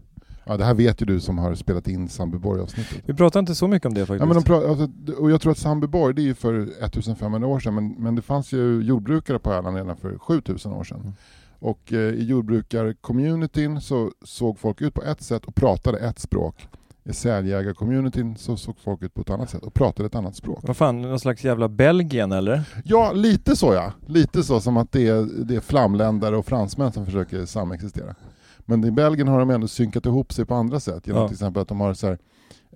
[0.46, 3.02] Ja, det här vet ju du som har spelat in Sandbyborg-avsnittet.
[3.06, 4.20] Vi pratar inte så mycket om det faktiskt.
[4.20, 7.48] Ja, men de pra- alltså, och jag tror att Sandbyborg, det är ju för 1500
[7.48, 11.00] år sedan, men, men det fanns ju jordbrukare på Öland redan för 7000 år sedan.
[11.00, 11.14] Mm.
[11.60, 16.68] Och eh, i jordbrukarcommunityn så såg folk ut på ett sätt och pratade ett språk.
[17.04, 20.60] I säljägarcommunityn så såg folk ut på ett annat sätt och pratade ett annat språk.
[20.64, 22.62] Vad fan, någon slags jävla Belgien eller?
[22.86, 23.94] Ja, lite så ja.
[24.08, 28.16] Lite så som att det är, det är flamländare och fransmän som försöker samexistera.
[28.60, 31.08] Men i Belgien har de ändå synkat ihop sig på andra sätt.
[31.08, 31.28] Genom Ja.
[31.28, 32.18] till exempel att de har så här,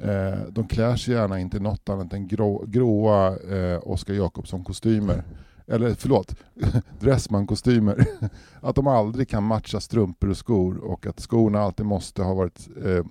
[0.01, 5.23] eh, de klär sig gärna inte något annat än grå, gråa eh, Oscar Jakobsson-kostymer.
[5.67, 6.35] Eller förlåt,
[6.99, 8.05] Dressman-kostymer.
[8.61, 12.69] att de aldrig kan matcha strumpor och skor och att skorna alltid måste ha varit
[12.85, 13.05] eh,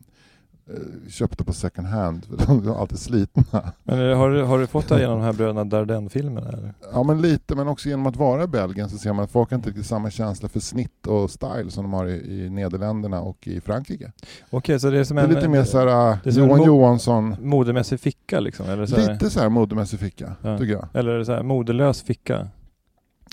[0.70, 2.25] eh, köpta på second hand.
[2.25, 3.72] För de är alltid slitna.
[3.85, 6.72] Men eh, har du, har du fått det här genom de här bröderna Dardenne-filmerna?
[6.92, 9.51] Ja men lite, men också genom att vara i Belgien så ser man att folk
[9.51, 13.20] har inte riktigt samma känsla för snitt och style som de har i, i Nederländerna
[13.20, 14.12] och i Frankrike.
[14.51, 15.35] Okej, så det är som Det är en...
[15.35, 15.87] lite mer såhär
[16.25, 18.66] det är Johan mo- Johansson, Modemässig ficka liksom?
[18.68, 20.59] Eller så här, lite såhär modemässig ficka, Ja.
[20.59, 20.88] tycker jag.
[20.94, 22.37] Eller så här, modelös ficka?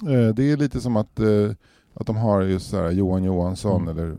[0.07, 1.19] Eh, Det är lite som att,
[1.93, 3.97] att de har just såhär Johan Johansson Mm.
[3.97, 4.17] eller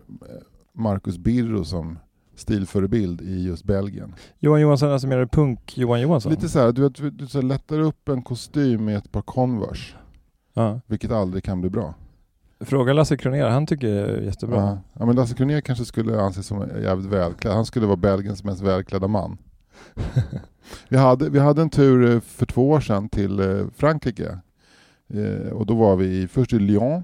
[0.72, 1.98] Marcus Birro som
[2.40, 4.14] stilförebild i just Belgien.
[4.38, 6.32] Johan Johansson, alltså menar du punk-Johan Johansson?
[6.32, 9.94] Lite såhär, du, du, du så lättar upp en kostym med ett par Converse,
[10.54, 10.80] Ja.
[10.86, 11.94] vilket aldrig kan bli bra.
[12.60, 14.56] Fråga Lasse Kronér, han tycker det är jättebra.
[14.56, 14.78] Ja.
[14.98, 17.54] ja men Lasse Kronér kanske skulle anses som jävligt välklädd.
[17.54, 19.38] Han skulle vara Belgiens mest välklädda man.
[20.88, 24.38] vi, hade, vi hade en tur eh, för två år sedan till eh, Frankrike.
[25.14, 27.02] Eh, och då var vi först i Lyon.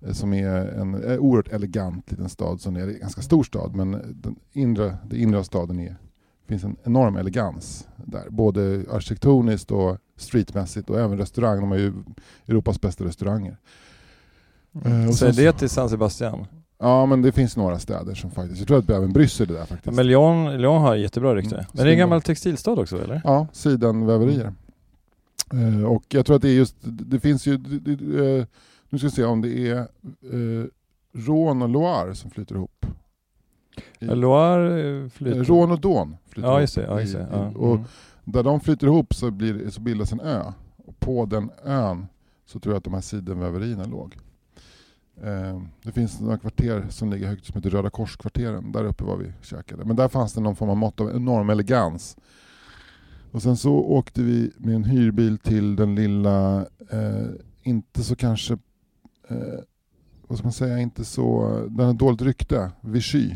[0.00, 2.60] Eh, Som är en eh, oerhört elegant liten stad.
[2.60, 3.90] Som är en ganska stor stad men
[4.22, 5.96] den inre, det inre av staden är,
[6.48, 8.30] finns en enorm elegans där.
[8.30, 11.60] Både arkitektoniskt och streetmässigt och även restaurang.
[11.60, 11.92] De har ju
[12.46, 13.56] Europas bästa restauranger.
[14.84, 16.46] Eh, och Säg det till San Sebastian.
[16.78, 19.60] Ja men det finns några städer som faktiskt, jag tror att även Bryssel är där
[19.60, 19.86] faktiskt.
[19.86, 21.54] Ja, men Lyon, Lyon har jättebra rykte.
[21.54, 21.66] Mm.
[21.72, 23.20] Men det är en gammal textilstad också eller?
[23.24, 24.52] Ja, sidenväverier.
[25.52, 28.46] Eh, och jag tror att det är just, det finns ju, det, det, eh,
[28.90, 29.78] nu ska vi se om det är
[30.34, 30.66] uh,
[31.12, 32.86] Rhône och Loire som flyter ihop.
[33.98, 35.44] I- Loire eh, eh, flyter.
[35.44, 36.60] Rhône och Don flyter Ja ihop.
[36.60, 37.14] just ja, just.
[37.14, 37.50] I- Ja.
[37.50, 37.84] i- Och Mm.
[38.24, 40.52] där de flyter ihop så, blir, så bildas en ö.
[40.76, 42.06] Och på den ön
[42.46, 44.16] så tror jag att de här sidenväverierna låg.
[45.22, 48.72] Eh, Det finns några kvarter som ligger högt som heter Röda Korskvarteren.
[48.72, 49.84] Där uppe var vi käkade.
[49.84, 52.16] Men där fanns det någon form av mått av enorm elegans.
[53.32, 56.56] Och sen så åkte vi med en hyrbil till den lilla,
[56.90, 57.26] eh,
[57.62, 58.58] inte så kanske,
[59.28, 59.36] eh,
[60.28, 63.34] vad ska man säga, inte så, den har dåligt rykte, Vichy.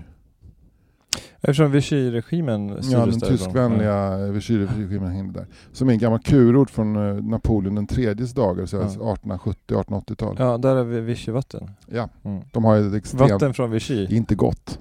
[1.43, 5.47] Eftersom Vichy-regimen Ja, den tyskvänliga Vichy-regimen hängde där.
[5.73, 9.17] Som är en gammal kurort från eh, Napoleon den tredjes dagar, så Ja.
[9.23, 10.37] 1870-1880-tal.
[10.39, 11.71] Ja, där har vi Vichy-vatten.
[11.87, 12.43] Ja, Mm.
[12.53, 13.31] de har ju ett extremt...
[13.33, 14.07] Vatten från Vichy.
[14.17, 14.79] Inte gott.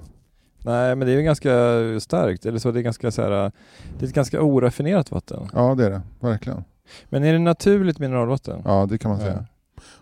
[0.64, 1.50] Nej, men det är ju ganska
[2.00, 2.46] starkt.
[2.46, 5.48] Eller så, det är ganska så här, det är ett ganska oraffinerat vatten.
[5.54, 6.00] Ja, det är det.
[6.20, 6.64] Verkligen.
[7.08, 8.62] Men är det naturligt mineralvatten?
[8.64, 9.44] Ja, det kan man säga.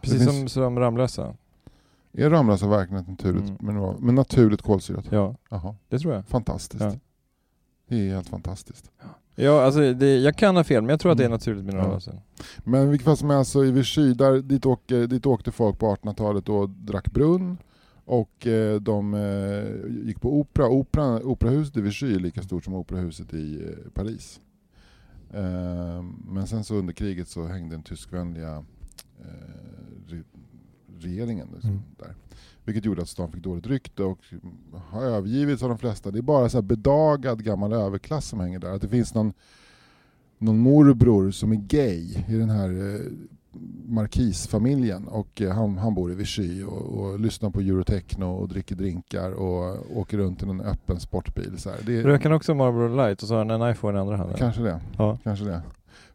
[0.01, 1.35] Precis som, finns- som Ramlösa?
[2.13, 3.57] Är Ramlösa verkligen ett naturligt Mm.
[3.61, 3.97] mineral?
[4.01, 5.05] Men naturligt kolsyrat?
[5.11, 6.27] Ja, Jaha, det tror jag.
[6.27, 6.83] fantastiskt.
[6.85, 6.93] Ja.
[7.89, 8.91] Det är helt fantastiskt.
[9.35, 11.35] Ja, alltså det, jag kan ha fel, men jag tror att det är Mm.
[11.37, 12.01] naturligt mineral.
[12.07, 12.13] Ja.
[12.65, 15.87] Men vilket fall som helst så i Vichy, där, dit, åker, dit åkte folk på
[15.95, 17.57] 1800-talet och drack brunn.
[18.05, 20.69] Och eh, de eh, gick på opera.
[20.69, 24.41] Operan, operahuset i Vichy är lika stort som operahuset i eh, Paris.
[25.31, 28.65] Eh, men sen så under kriget så hängde den tyskvänliga
[30.07, 30.23] re,
[30.99, 31.83] regeringen liksom, Mm.
[31.99, 32.15] där.
[32.65, 34.19] Vilket gjorde att stan fick dåligt rykte och
[34.91, 36.11] har övergivits av de flesta.
[36.11, 38.71] Det är bara så här bedagad gammal överklass som hänger där.
[38.73, 39.33] Att det finns någon,
[40.39, 43.01] någon morbror som är gay i den här eh,
[43.87, 48.77] markisfamiljen och eh, han, han bor i Vichy och, och lyssnar på eurotechno och dricker
[48.77, 51.59] drinkar och åker runt i en öppen sportbil.
[51.59, 51.79] Så här.
[51.87, 54.37] Det, Röker han också Marlboro Light och så har han en iPhone i andra handen?
[54.39, 54.81] Kanske det.
[54.99, 55.19] Ja.
[55.25, 55.63] Kanske det.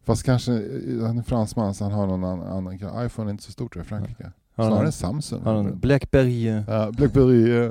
[0.03, 2.73] Fast kanske, eh, han är fransman så han har någon annan,
[3.05, 4.31] iPhone är inte så stort i Frankrike.
[4.55, 5.41] Har Snarare en Samsung.
[5.43, 6.63] han Blackberry?
[6.67, 7.65] Ja, Blackberry.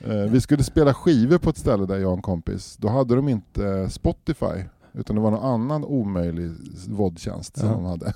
[0.00, 2.76] eh, vi skulle spela skivor på ett ställe där jag och en kompis.
[2.76, 4.64] Då hade de inte eh, Spotify.
[4.94, 6.50] Utan det var någon annan omöjlig
[6.88, 7.74] vodtjänst som Ja.
[7.74, 8.12] de hade.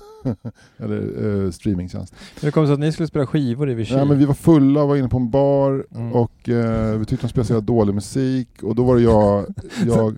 [0.77, 2.13] Eller eh, streamingtjänst.
[2.41, 3.95] Kom det sig att ni skulle spela skivor i Vichy?
[3.95, 6.13] Nej, men vi var fulla och var inne på en bar Mm.
[6.13, 9.45] och eh, vi tyckte de spelade så dålig musik och då var det jag,
[9.87, 10.15] jag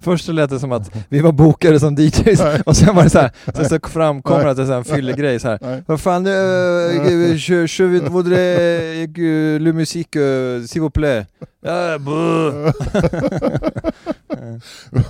[0.00, 2.62] Först så lät det som att vi var bokade som DJs Nej.
[2.66, 4.50] och sen var det så här, sen så framkommer Nej.
[4.50, 5.58] att det är en fyllegrej så här.
[5.62, 11.26] nej, Vad fan, uh, je, je voudrais uh, le musique, uh, s'il vous plaît.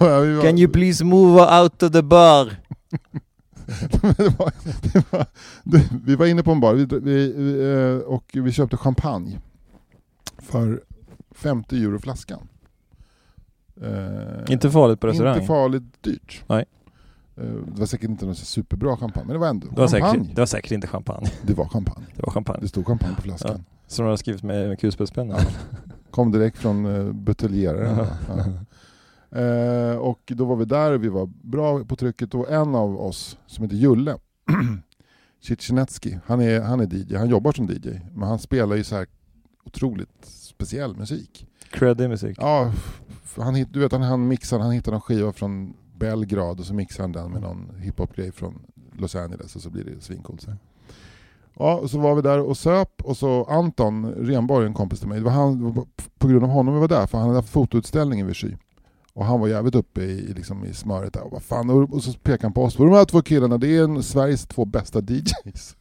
[0.01, 2.57] Ja, Can you please move out of the bar?
[4.01, 5.27] det var, det var,
[5.65, 9.41] det, vi var inne på en bar vi, vi, eh, och vi köpte champagne
[10.39, 10.83] för
[11.31, 12.49] 50 euro flaskan.
[13.83, 15.35] Eh, Inte farligt på restaurang.
[15.35, 16.43] Inte farligt dyrt.
[16.47, 16.65] Nej.
[17.37, 20.13] Eh, det var säkert inte någon superbra champagne, men det var ändå det, var champagne.
[20.13, 21.31] säkert, det var säkert inte champagne.
[21.43, 22.07] Det var champagne.
[22.17, 22.59] Det var champagne.
[22.61, 23.65] Det stod champagne på flaskan.
[23.87, 25.35] Som de har skrivit med, med kulspetspenna.
[25.39, 25.45] Ja.
[26.11, 28.07] Kom direkt från uh, buteljeraren.
[28.29, 28.45] Ja.
[29.35, 33.01] Eh, och då var vi där och vi var bra på trycket och en av
[33.01, 34.17] oss som heter Julle
[35.41, 38.97] Ciccinecki, han är, han är DJ, han jobbar som DJ men han spelar ju så
[38.97, 39.07] här
[39.65, 41.47] otroligt speciell musik.
[41.71, 42.37] Creddig musik.
[42.41, 42.73] Ja,
[43.37, 47.05] han, du vet han, han mixar, han hittar någon skiva från Belgrad och så mixar
[47.05, 50.47] han den med någon hiphop-grej från Los Angeles och så blir det svincoolt.
[51.55, 55.09] Ja, och så var vi där och söp och så Anton Renborg, en kompis till
[55.09, 55.87] mig, det var, han,
[56.19, 58.57] på grund av honom vi var där för han hade haft fotoutställning i Vichy.
[59.15, 62.03] Och han var jävligt uppe i, liksom, i smöret där och vad fan, och, och
[62.03, 65.01] så pekade han på oss, de här två killarna det är en, Sveriges två bästa
[65.01, 65.77] DJs.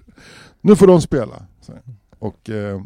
[0.60, 1.46] nu får de spela.
[2.18, 2.80] Och eh,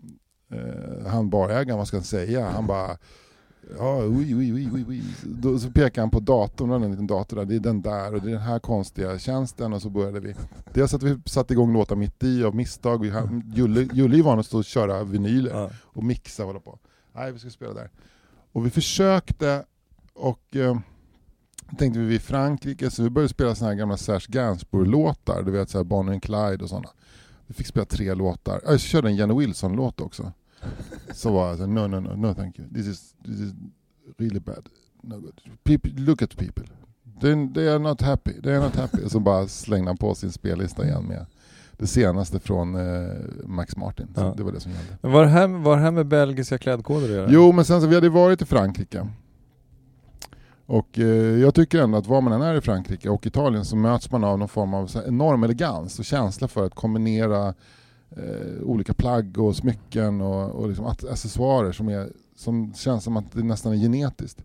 [0.52, 2.96] eh, han barägaren, vad ska han säga, han bara
[3.78, 5.02] Ja, oj, oj, oj, oj, oj.
[5.24, 8.22] Då så pekade han på datorn, en liten dator där, det är den där och
[8.22, 10.34] det är den här konstiga tjänsten och så började vi.
[10.72, 13.12] Dels att vi satte igång låtar mitt i av misstag, vi,
[13.54, 16.78] Julle, Julle är van att stå och köra vinyler och mixa och hålla på.
[17.12, 17.90] Nej, vi ska spela där.
[18.52, 19.64] Och vi försökte
[20.20, 20.78] och eh,
[21.78, 25.70] tänkte vi i Frankrike så vi började spela såna här gamla Serge Gainsbourg-låtar, du vet
[25.70, 26.88] såhär Bonnie and Clyde och sådana.
[27.46, 28.60] Vi fick spela tre låtar.
[28.64, 30.32] Jag körde en Jenny Wilson-låt också.
[31.12, 32.68] Så var jag så här, no, no, no, no thank you.
[32.68, 33.52] This is, this is
[34.18, 34.68] really bad.
[35.02, 35.40] No good.
[35.64, 36.64] People, look at people.
[37.20, 38.42] They, they are not happy.
[38.42, 39.04] They are not happy.
[39.04, 41.26] Och så bara slängde han på sin spellista igen med
[41.72, 43.12] det senaste från eh,
[43.44, 44.08] Max Martin.
[44.16, 44.34] Ja.
[44.36, 44.96] Det var det som gällde.
[45.02, 47.28] Men var det här, var det här med belgiska klädkoder att göra?
[47.30, 49.08] Jo, men sen så vi hade varit i Frankrike.
[50.70, 53.76] Och eh, jag tycker ändå att var man än är i Frankrike och Italien så
[53.76, 57.54] möts man av någon form av enorm elegans och känsla för att kombinera
[58.10, 63.32] eh, olika plagg och smycken och, och liksom accessoarer som, är, som känns som att
[63.32, 64.42] det nästan är genetiskt.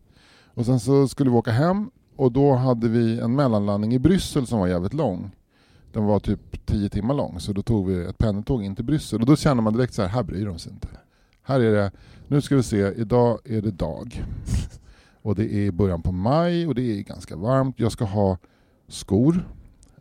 [0.54, 4.48] Och sen så skulle vi åka hem och då hade vi en mellanlandning i Bryssel
[4.48, 5.32] som var jävligt lång.
[5.94, 9.22] Den var typ 10 timmar lång så då tog vi ett pendeltåg in till Bryssel
[9.22, 10.88] och då känner man direkt så här, här bryr de sig inte.
[11.44, 11.92] Här är det,
[12.28, 14.24] nu ska vi se, idag är det dag.
[15.26, 17.80] Och det är början på maj och det är ganska varmt.
[17.80, 18.38] Jag ska ha
[18.88, 19.48] skor,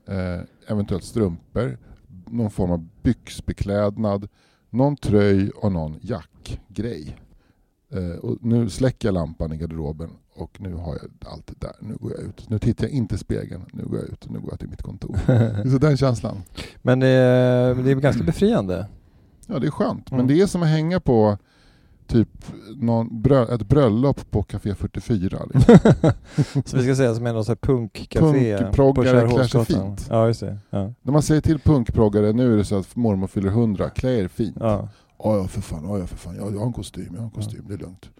[0.08, 1.78] eh, eventuellt strumpor,
[2.26, 4.28] någon form av byxbeklädnad,
[4.70, 7.16] någon tröj och någon jackgrej.
[7.92, 11.72] Eh, och nu släcker jag lampan i garderoben och nu har jag allt det där.
[11.80, 12.48] Nu går jag ut.
[12.50, 13.62] Nu tittar jag inte i spegeln.
[13.72, 15.16] Nu går jag ut och nu går jag till mitt kontor.
[15.70, 16.36] Så den känslan.
[16.82, 18.86] Men det är, det är ganska befriande.
[19.46, 20.10] Ja, det är skönt.
[20.10, 20.28] Men Mm.
[20.36, 21.38] det är som att hänga på
[22.06, 22.28] typ
[22.76, 25.38] någon brö- ett bröllop på Café 44.
[25.54, 25.78] Liksom.
[26.64, 30.06] Så vi ska säga som är här punkcafé Punkproggare på klär sig fint.
[30.10, 30.58] Ja, just det.
[30.70, 30.92] Ja.
[31.02, 34.28] När man säger till punkproggare, nu är det så att mormor fyller 100, klä er
[34.28, 34.56] fint.
[34.60, 34.88] Ja.
[35.18, 37.24] Ja, ja för fan, ja, ja för fan, jag, jag har en kostym, jag har
[37.24, 38.10] en kostym, det är lugnt.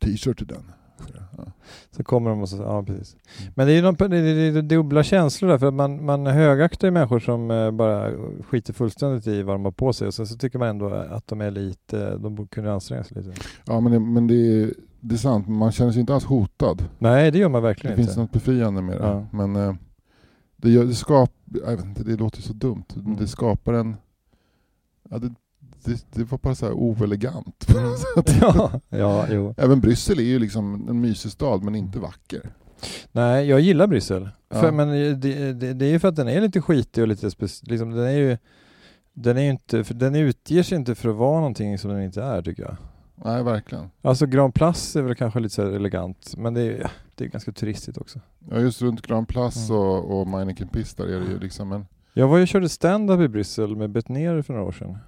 [0.00, 0.72] T-shirt till den.
[1.36, 1.44] Ja.
[1.90, 3.16] Så kommer de och så, ja precis.
[3.54, 6.26] Men det är ju någon, det, det, det, dubbla känslor där för att man, man
[6.26, 10.14] högaktar ju människor som eh, bara skiter fullständigt i vad de har på sig och
[10.14, 13.40] sen så tycker man ändå att de är lite, de borde kunna anstränga sig lite.
[13.66, 16.84] Ja, men, det, men det, är, det är sant, man känner sig inte alls hotad.
[16.98, 18.20] Nej det gör man Det verkligen finns inte.
[18.20, 19.06] något befriande med det.
[19.06, 19.26] Ja.
[19.32, 19.74] Men eh,
[20.56, 22.84] det, gör, det skapar, det låter så dumt.
[22.96, 23.16] Mm.
[23.16, 23.96] Det skapar en,
[25.10, 25.34] ja, det,
[25.86, 27.66] det, det var bara så här oelegant
[28.40, 29.54] ja, ja, jo.
[29.56, 32.50] Även Bryssel är ju liksom en mysig stad men inte vacker.
[33.12, 34.28] Nej, jag gillar Bryssel.
[34.48, 34.60] Ja.
[34.60, 34.88] För, men
[35.20, 37.90] det, det, det är ju för att den är lite skitig och lite spec- liksom,
[37.90, 38.38] den är ju
[39.12, 42.22] den är inte, för den utger sig inte för att vara någonting som den inte
[42.22, 42.76] är tycker jag.
[43.24, 43.90] Nej, verkligen.
[44.02, 47.52] Alltså Grand Place är väl kanske lite så elegant, men det är, det är ganska
[47.52, 48.20] turistigt också.
[48.50, 49.76] Ja, just runt Grand Place Mm.
[49.82, 51.86] och, och Meineken Pist där är det ju liksom en...
[52.12, 54.98] Jag var ju och körde stand-up i Bryssel med Bettner för några år sedan.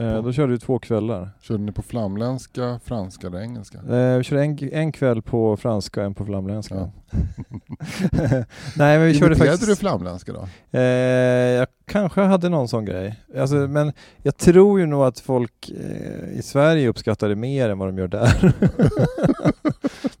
[0.00, 1.30] Eh, då körde vi två kvällar.
[1.40, 3.78] Körde ni på flamländska, franska eller engelska?
[3.78, 6.74] Eh, vi körde en, en kväll på franska och en på flamländska.
[6.74, 6.90] Ja.
[8.76, 9.66] Nej men vi körde faktiskt...
[9.66, 10.48] du flamländska då?
[10.78, 13.20] Eh, jag kanske hade någon sån grej.
[13.38, 13.72] Alltså, Mm.
[13.72, 17.88] men jag tror ju nog att folk eh, i Sverige uppskattar det mer än vad
[17.88, 18.52] de gör där.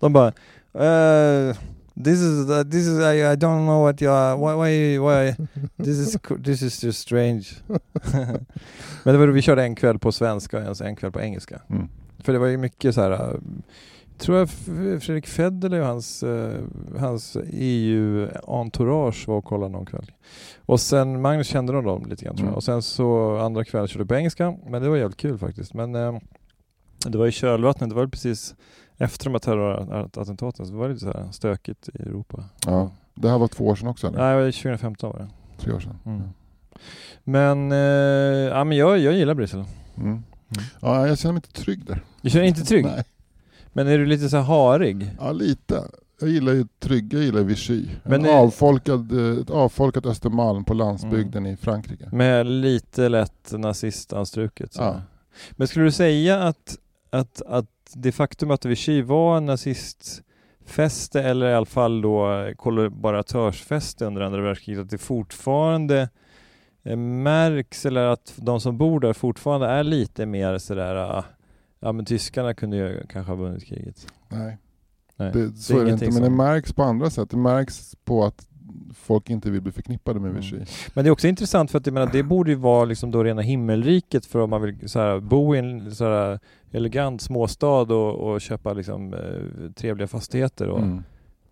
[0.00, 0.28] de bara
[0.74, 1.56] eh,
[2.04, 5.34] This is, uh, this is I, I don't know what you are, why, why, why,
[5.84, 7.46] this is, this is just strange.
[9.04, 11.60] Men det var, vi körde en kväll på svenska och en- en kväll på engelska.
[11.70, 11.88] Mm.
[12.18, 13.10] För det var ju mycket så här.
[13.10, 13.34] äh,
[14.18, 14.50] Tror jag
[15.02, 16.60] Fredrik Federley och hans, eh,
[16.98, 20.10] hans EU-entourage var och kollade någon kväll.
[20.66, 22.50] Och sen Magnus kände de dem lite grann tror jag.
[22.50, 22.56] Mm.
[22.56, 24.56] Och sen så andra kvällen körde på engelska.
[24.66, 25.74] Men det var jävligt kul faktiskt.
[25.74, 26.18] Men eh,
[27.06, 27.90] det var i kölvattnet.
[27.90, 28.54] Det var precis
[28.98, 30.66] efter de här terrorattentaten.
[30.66, 32.44] Så det var lite så här stökigt i Europa.
[32.66, 32.90] Ja.
[33.14, 34.18] Det här var två år sedan också eller?
[34.18, 35.28] Nej, det var 2015 var det.
[35.58, 35.98] Tre år sedan.
[36.06, 36.22] Mm.
[37.24, 37.78] Men, eh,
[38.58, 39.64] ja, men jag, jag gillar Bryssel.
[39.96, 40.22] Mm.
[40.80, 42.00] Ja, jag känner mig inte trygg där.
[42.22, 42.84] Du känner dig inte trygg?
[42.84, 43.04] Nej.
[43.72, 45.10] Men är du lite så harig?
[45.20, 45.84] Ja, lite.
[46.20, 47.86] Jag gillar ju trygg, jag gillar Vichy.
[48.02, 52.08] Men en det- avfolkad, eh, ett avfolkat Östermalm på landsbygden i Frankrike.
[52.12, 54.74] Med lite lätt nazistanstruket.
[54.78, 55.00] Ja.
[55.52, 56.78] Men skulle du säga att,
[57.10, 64.04] att, att det faktum att Vichy var en nazistfäste eller i alla fall då kollaboratörsfäste
[64.04, 66.08] under andra världskriget, att det fortfarande
[66.82, 71.24] eh, märks eller att de som bor där fortfarande är lite mer sådär, ah,
[71.80, 74.06] ja men tyskarna kunde ju kanske ha vunnit kriget.
[74.28, 74.58] Nej,
[75.16, 76.20] Nej, det, så är det ingenting inte.
[76.20, 77.30] Men det märks på andra sätt.
[77.30, 78.48] Det märks på att
[78.94, 80.40] folk inte vill bli förknippade med Mm.
[80.42, 80.58] Vichy.
[80.94, 83.24] Men det är också intressant för att jag menar, det borde ju vara liksom då
[83.24, 86.38] rena himmelriket för om man vill så här, bo i en så här,
[86.70, 91.02] elegant småstad och, och köpa liksom, eh, trevliga fastigheter och Mm.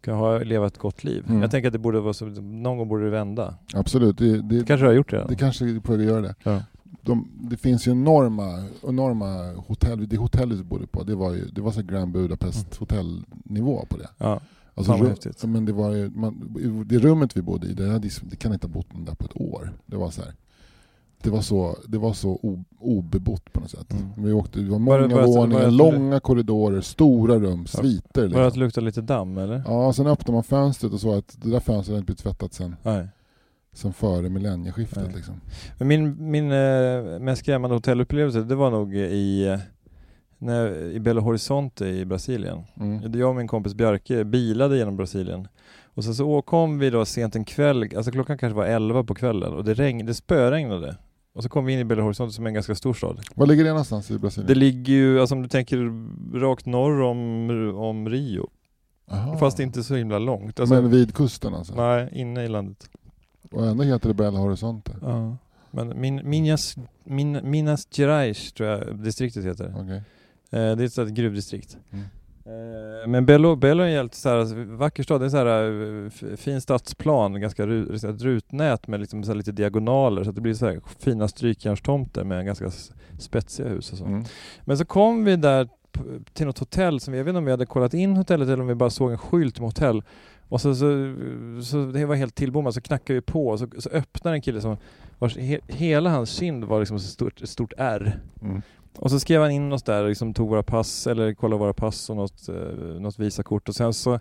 [0.01, 1.25] kan ha, leva ett gott liv.
[1.29, 1.43] Mm.
[1.43, 3.55] Jag tänker att det borde vara så, någon gång borde det vända.
[3.75, 5.29] Absolut, det, det, Det kanske du har gjort redan?
[5.29, 6.35] det kanske är på att göra det.
[6.43, 6.63] Ja.
[7.03, 11.45] De, det finns ju enorma, enorma hotell, det hotellet vi bodde på, det var ju
[11.45, 14.09] det var så Grand Budapest hotellnivå på det.
[14.19, 14.41] ja.
[14.81, 15.45] Alltså, Fan vad rum- häftigt.
[15.45, 18.73] men det var man, det rummet vi bodde i, det, hade, det kan inte ha
[18.73, 19.73] bott någon där på ett år.
[19.87, 20.33] Det var så här.
[21.23, 23.93] Det var så, det var så obebott på något sätt.
[23.93, 24.25] Mm.
[24.25, 27.35] Vi åkte, det var Var det- många var det- var våningar, det långa korridorer, stora
[27.39, 28.29] rum, sviter.
[28.29, 28.81] Var det att Liksom.
[28.83, 29.63] det lite damm eller?
[29.67, 32.55] Ja, sen öppnade man fönstret och såg att det där fönstret hade inte blivit tvättat
[32.55, 33.09] sen, Nej.
[33.73, 35.15] sen före millennieskiftet.
[35.15, 35.35] Liksom.
[35.79, 39.59] Men min, min eh, mest skrämmande hotellupplevelse det var nog i,
[40.41, 42.63] när, i Belo Horizonte i Brasilien.
[42.81, 43.19] Mm.
[43.19, 45.49] Jag och min kompis Bjarke bilade genom Brasilien.
[45.95, 49.15] Och sen så kom vi då sent en kväll, alltså klockan kanske var 11 på
[49.15, 50.97] kvällen och det, regn, det spöregnade.
[51.33, 53.21] Och så kom vi in i Belo Horizonte som är en ganska stor stad.
[53.35, 54.49] Var ligger det någonstans i Brasilien?
[54.49, 55.93] Det ligger ju, alltså om du tänker
[56.41, 58.51] rakt norr om, om Rio.
[59.11, 59.39] Aha.
[59.39, 60.61] Fast inte så himla långt.
[60.61, 61.75] Alltså, Men vid kusten alltså?
[61.75, 62.91] Nej, inne i landet.
[63.51, 64.93] Och ändå heter det Belo Horizonte?
[65.03, 65.37] Ja.
[65.71, 69.75] Men min, Minas, min, Minas Gerais tror jag distriktet heter.
[69.77, 70.03] Okej.
[70.51, 71.79] Eh, det är ett sånt gruvdistrikt.
[71.91, 72.05] Mm.
[72.45, 75.21] Eh, Men Bello, Bello är en jävligt så här, vacker stad.
[75.21, 80.25] Det är en så här, eh, fin stadsplan, ganska rutnät med liksom så lite diagonaler
[80.25, 82.71] så det blir så här fina strykjärnstomter med ganska
[83.19, 84.05] spetsiga hus och så.
[84.05, 84.25] Mm.
[84.65, 85.69] Men så kom vi där
[86.33, 88.61] till något hotell som vi, jag vet inte om vi hade kollat in hotellet eller
[88.61, 90.03] om vi bara såg en skylt med hotell.
[90.49, 91.15] Och så, så,
[91.65, 94.61] så det var helt tillbommat, så knackade vi på och så, så öppnade en kille
[94.61, 94.77] som
[95.19, 98.21] vars he, hela hans kind var liksom ett stort, stort R.
[98.43, 98.63] Mm.
[98.99, 101.73] Och så skrev han in oss där och liksom tog våra pass, eller kollade våra
[101.73, 104.15] pass och något, eh, något visakort och sen så,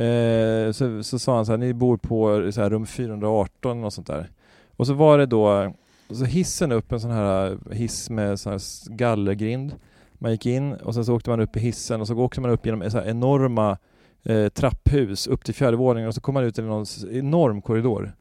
[0.00, 3.92] eh, så, så sa han så här, ni bor på så här, rum 418 och
[3.92, 4.30] sånt där.
[4.76, 5.74] Och så var det då,
[6.10, 8.60] så hissen upp en sån här eh, hiss med sån här
[8.96, 9.74] gallergrind.
[10.14, 12.50] Man gick in och sen så åkte man upp i hissen och så åkte man
[12.50, 13.78] upp genom så här enorma
[14.22, 18.14] eh, trapphus upp till fjärde våningen och så kom man ut i någon enorm korridor.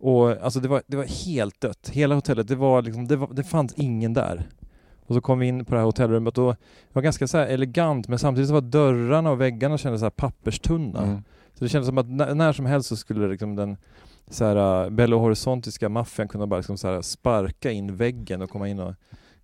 [0.00, 1.90] Och alltså det var, det var helt dött.
[1.92, 4.48] Hela hotellet, det var liksom, det, var, det fanns ingen där.
[5.08, 8.08] Och så kom vi in på det här hotellrummet och det var ganska så elegant
[8.08, 11.02] men samtidigt så var dörrarna och väggarna kändes så här papperstunna.
[11.02, 11.22] Mm.
[11.54, 13.76] Så det kändes som att när, när som helst så skulle liksom den
[14.30, 18.50] så här, uh, Belo Horizontiska maffian kunna bara liksom så här, sparka in väggen och
[18.50, 18.94] komma in och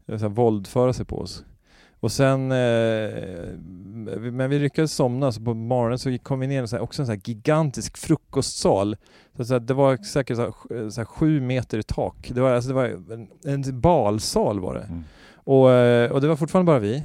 [0.06, 1.44] eh, så här, våldföra sig på oss.
[2.00, 3.58] Och sen, eh,
[4.32, 6.82] men vi lyckades somna så på morgonen så kom vi ner i en så här,
[6.82, 8.96] också en så här gigantisk frukostsal.
[9.36, 12.30] Så, så här, det var säkert så här, så sju meter i tak.
[12.34, 14.80] Det var, alltså, det var en, en balsal var det.
[14.82, 15.04] Mm.
[15.45, 17.03] Och, eh, och det var fortfarande bara vi.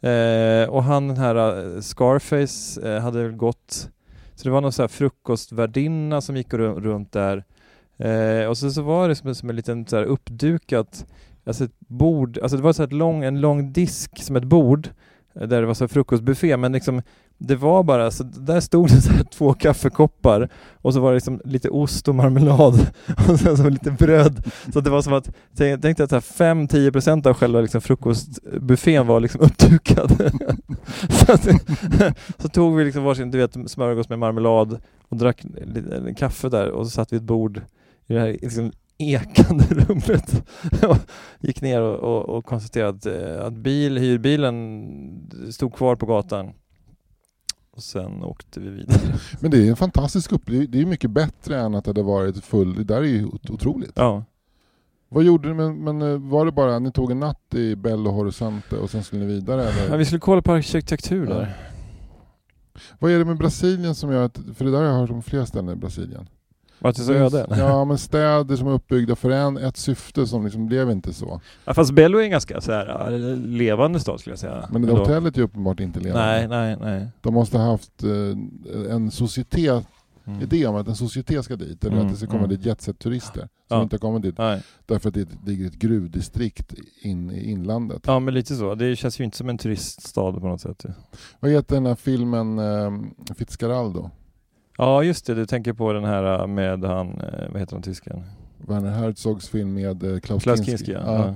[0.00, 1.36] Eh, och han den här
[1.74, 3.90] eh, Scarface eh, hade väl gått
[4.34, 7.44] så det var någon så här frukostvärdinna som gick runt där.
[7.98, 11.06] Eh, och så, så var det som, som en liten så här uppdukat,
[11.44, 14.44] alltså ett bord, alltså det var så här ett lång, en lång disk som ett
[14.44, 14.88] bord
[15.34, 17.02] eh, där det var så frukostbuffé men liksom
[17.38, 21.14] det var bara, så där stod det så här två kaffekoppar och så var det
[21.14, 22.74] liksom lite ost och marmelad
[23.28, 24.42] och sen så lite bröd.
[24.72, 29.20] Så det var som att, tänk, tänk dig att 5-10% av själva liksom frukostbuffén var
[29.20, 30.10] liksom uppdukad.
[31.08, 31.48] så, att,
[32.38, 34.78] så tog vi liksom varsin, du vet, smörgås med marmelad
[35.08, 37.62] och drack lite, kaffe där och så satt vi ett bord
[38.06, 40.44] i det här liksom ekande rummet
[41.40, 44.88] gick ner och, och, och konstaterade att, eh, att bil, hyrbilen
[45.50, 46.52] stod kvar på gatan.
[47.76, 48.98] Och sen åkte vi vidare.
[49.40, 50.70] Men det är en fantastisk upplevelse.
[50.72, 52.74] Det är mycket bättre än att det hade varit full...
[52.74, 53.92] Det där är ju ot- otroligt.
[53.94, 54.24] Ja.
[55.08, 55.54] Vad gjorde ni?
[55.54, 59.04] Men, men eh, var det bara ni tog en natt i Bello Horizonte och sen
[59.04, 59.68] skulle ni vidare?
[59.68, 59.88] Eller?
[59.90, 61.34] ja, vi skulle kolla på arkitektur Ja.
[61.34, 61.56] där.
[62.98, 64.38] Vad är det med Brasilien som gör att...
[64.56, 66.28] För det där har jag hört om flera ställen i Brasilien.
[66.84, 67.46] Var det så öde?
[67.58, 71.40] Ja, men städer som är uppbyggda för en, ett syfte som liksom blev inte så.
[71.64, 74.68] Ja, fast Bello är en ganska så här, levande stad skulle jag säga.
[74.72, 75.00] Men det Ändå.
[75.00, 76.26] hotellet är uppenbart inte levande.
[76.26, 77.08] Nej, nej, nej.
[77.20, 79.86] De måste ha haft eh, en societet,
[80.26, 80.42] Mm.
[80.42, 82.50] idé om att en societet ska dit, eller Mm, att det ska komma mm.
[82.50, 83.82] dit jetset-turister som Ja.
[83.82, 84.62] inte har kommit dit Nej.
[84.86, 88.02] därför att det ligger ett gruvdistrikt in i inlandet.
[88.06, 88.74] Ja men lite så.
[88.74, 90.84] Det känns ju inte som en turiststad på något sätt.
[91.40, 92.90] Vad heter den här filmen eh,
[93.34, 94.10] Fitzcarraldo?
[94.78, 97.82] Ja just det, du tänker på den här äh, med han, eh, vad heter han
[97.82, 98.22] tysken?
[98.68, 100.70] Werner Herzogs film med eh, Klaus, Klaus Kinski.
[100.70, 101.00] Kinski ja.
[101.26, 101.34] Ja.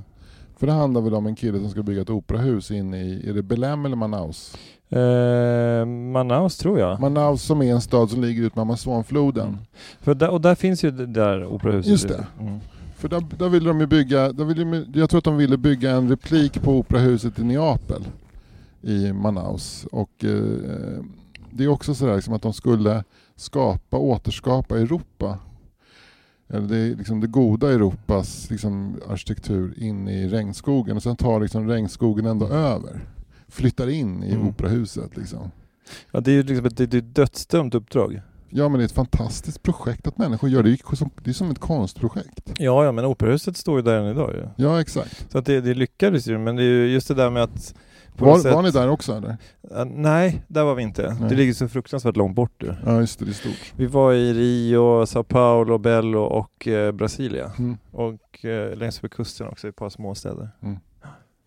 [0.57, 3.33] För det handlar väl om en kille som ska bygga ett operahus in i, är
[3.33, 4.55] det Belém eller Manaus?
[4.89, 6.99] Eh, Manaus tror jag.
[6.99, 9.47] Manaus som är en stad som ligger ut med Amazonfloden.
[9.47, 9.59] Mm.
[10.01, 11.91] För där, och där finns ju det där operahuset.
[11.91, 12.25] Just det.
[12.39, 12.59] Mm.
[12.95, 15.57] För där, där ville de ju bygga, där ville, de- jag tror att de ville
[15.57, 18.01] bygga en replik på operahuset i Neapel
[18.81, 19.85] i Manaus.
[19.91, 21.03] Och eh,
[21.51, 23.03] det är också sådär liksom att de skulle
[23.39, 25.39] skapa, återskapa Europa.
[26.49, 31.39] Eller det, är liksom det goda Europas liksom, arkitektur in i regnskogen och sen tar
[31.39, 32.99] liksom regnskogen ändå över.
[33.47, 34.47] Flyttar in i Mm.
[34.47, 35.51] operahuset liksom.
[36.11, 38.21] Ja det är ju liksom ett, det är ett dödsdömt uppdrag.
[38.49, 40.69] Ja men det är ett fantastiskt projekt att människor gör det.
[40.71, 42.53] Är som, det är som ett konstprojekt.
[42.57, 44.63] Ja ja men operahuset står ju där än idag ju.
[44.65, 45.31] Ja exakt.
[45.31, 47.75] Så att det, det lyckades ju men det är ju just det där med att
[48.19, 49.37] Var, sätt- var ni där också eller?
[49.69, 51.17] Ja, nej, där var vi inte.
[51.19, 51.29] Nej.
[51.29, 52.75] Det ligger så fruktansvärt långt bort du.
[52.85, 53.73] Ja just det, det är stort.
[53.75, 57.51] Vi var i Rio, Sao Paulo, Bello och eh, Brasilia.
[57.59, 57.77] Mm.
[57.91, 60.49] Och eh, längs med kusten också i ett par småstäder.
[60.63, 60.77] Mm.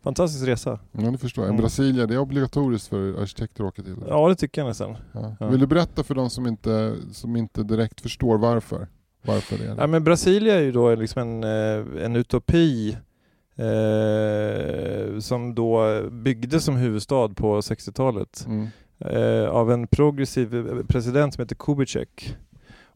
[0.04, 0.78] Fantastisk resa.
[0.92, 1.50] Ja det förstår jag.
[1.50, 1.60] Mm.
[1.60, 3.96] Brasilia, det är obligatoriskt för arkitekter att åka till.
[4.08, 4.96] Ja det tycker jag nästan.
[5.12, 5.36] Ja.
[5.40, 5.48] Ja.
[5.48, 8.88] Vill du berätta för de som inte, som inte direkt förstår varför?
[9.24, 9.80] Varför det är det?
[9.80, 12.96] Ja, men Brasilia är ju då liksom en, eh, en utopi
[13.56, 18.66] eh, som då byggdes som huvudstad på 60-talet Mm.
[18.98, 22.36] eh, av en progressiv president som heter Kubitschek.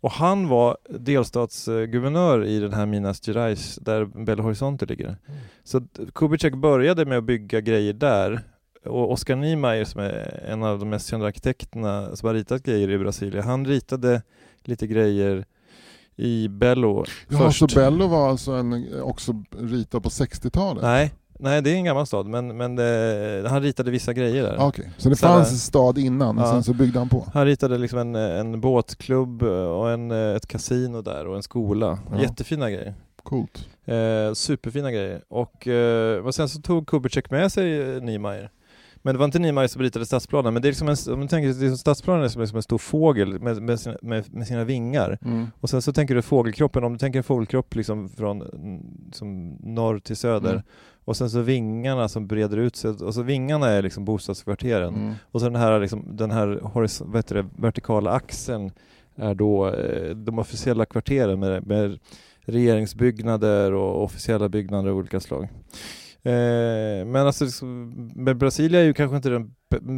[0.00, 5.16] Och han var delstatsguvernör i den här Minas Gerais där Belo Horizonte ligger.
[5.64, 8.40] Så att Kubitschek började med att bygga grejer där
[8.84, 12.90] och Oskar Niemeyer som är en av de mest kända arkitekterna som har ritat grejer
[12.90, 14.22] i Brasilien, han ritade
[14.64, 15.44] lite grejer
[16.16, 17.58] i Bello Ja, först.
[17.58, 20.82] så Bello var alltså en, också ritad på 60-talet?
[20.82, 24.56] Nej, nej det är en gammal stad men, men det, han ritade vissa grejer där.
[24.58, 26.50] Okej, så det Så fanns en stad innan och Ja.
[26.52, 27.26] sen så byggde han på?
[27.34, 31.98] Han ritade liksom en, en båtklubb och en, ett kasino där och en skola.
[32.12, 32.20] Ja.
[32.22, 32.94] Jättefina grejer.
[33.22, 33.68] Coolt.
[33.84, 35.22] Eh, superfina grejer.
[35.28, 38.50] Och, eh, och sen så tog Kubitschek med sig eh, Niemeyer.
[39.06, 41.28] Men det var inte Niemeyer som ritade stadsplanen, men det är liksom en, om du
[41.28, 43.96] tänker, det är som stadsplanen är som, är som en stor fågel med, med, sina,
[44.02, 45.18] med, med sina vingar.
[45.24, 45.46] Mm.
[45.60, 48.82] Och sen så tänker du fågelkroppen, om du tänker en fågelkropp liksom från mm,
[49.12, 50.50] som norr till söder.
[50.50, 50.62] Mm.
[51.04, 54.94] Och sen så vingarna som breder ut sig, och så vingarna är liksom bostadskvarteren.
[54.94, 55.14] Mm.
[55.22, 58.70] Och så den här, liksom, den här horis- det, vertikala axeln
[59.16, 61.98] är då eh, de officiella kvarteren med, med
[62.40, 65.48] regeringsbyggnader och officiella byggnader av olika slag.
[66.26, 67.92] Eh, men alltså, liksom,
[68.38, 69.50] Brasilia är ju kanske inte den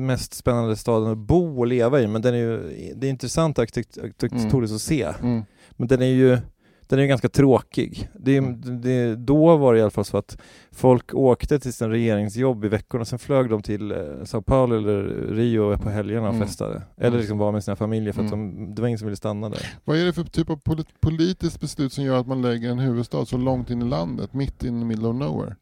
[0.06, 2.58] mest spännande staden att bo och leva i, men den är ju,
[2.96, 5.02] det är intressant arkitekt- arkitektoniskt att se.
[5.22, 5.42] Mm.
[5.70, 6.38] Men den är ju,
[6.86, 8.08] den är ganska tråkig.
[8.14, 8.80] Det, Mm.
[8.80, 10.38] det, då var det i alla fall så att
[10.72, 15.02] folk åkte till sin regeringsjobb i veckorna, sen flög de till eh, Sao Paulo eller
[15.34, 16.46] Rio på helgerna och Mm.
[16.48, 16.82] festade.
[16.96, 18.56] Eller liksom var med sina familjer för att Mm.
[18.56, 19.66] de, det var ingen som ville stanna där.
[19.84, 22.78] Vad är det för typ av polit- politiskt beslut som gör att man lägger en
[22.78, 25.56] huvudstad så långt in i landet, mitt in the middle of nowhere?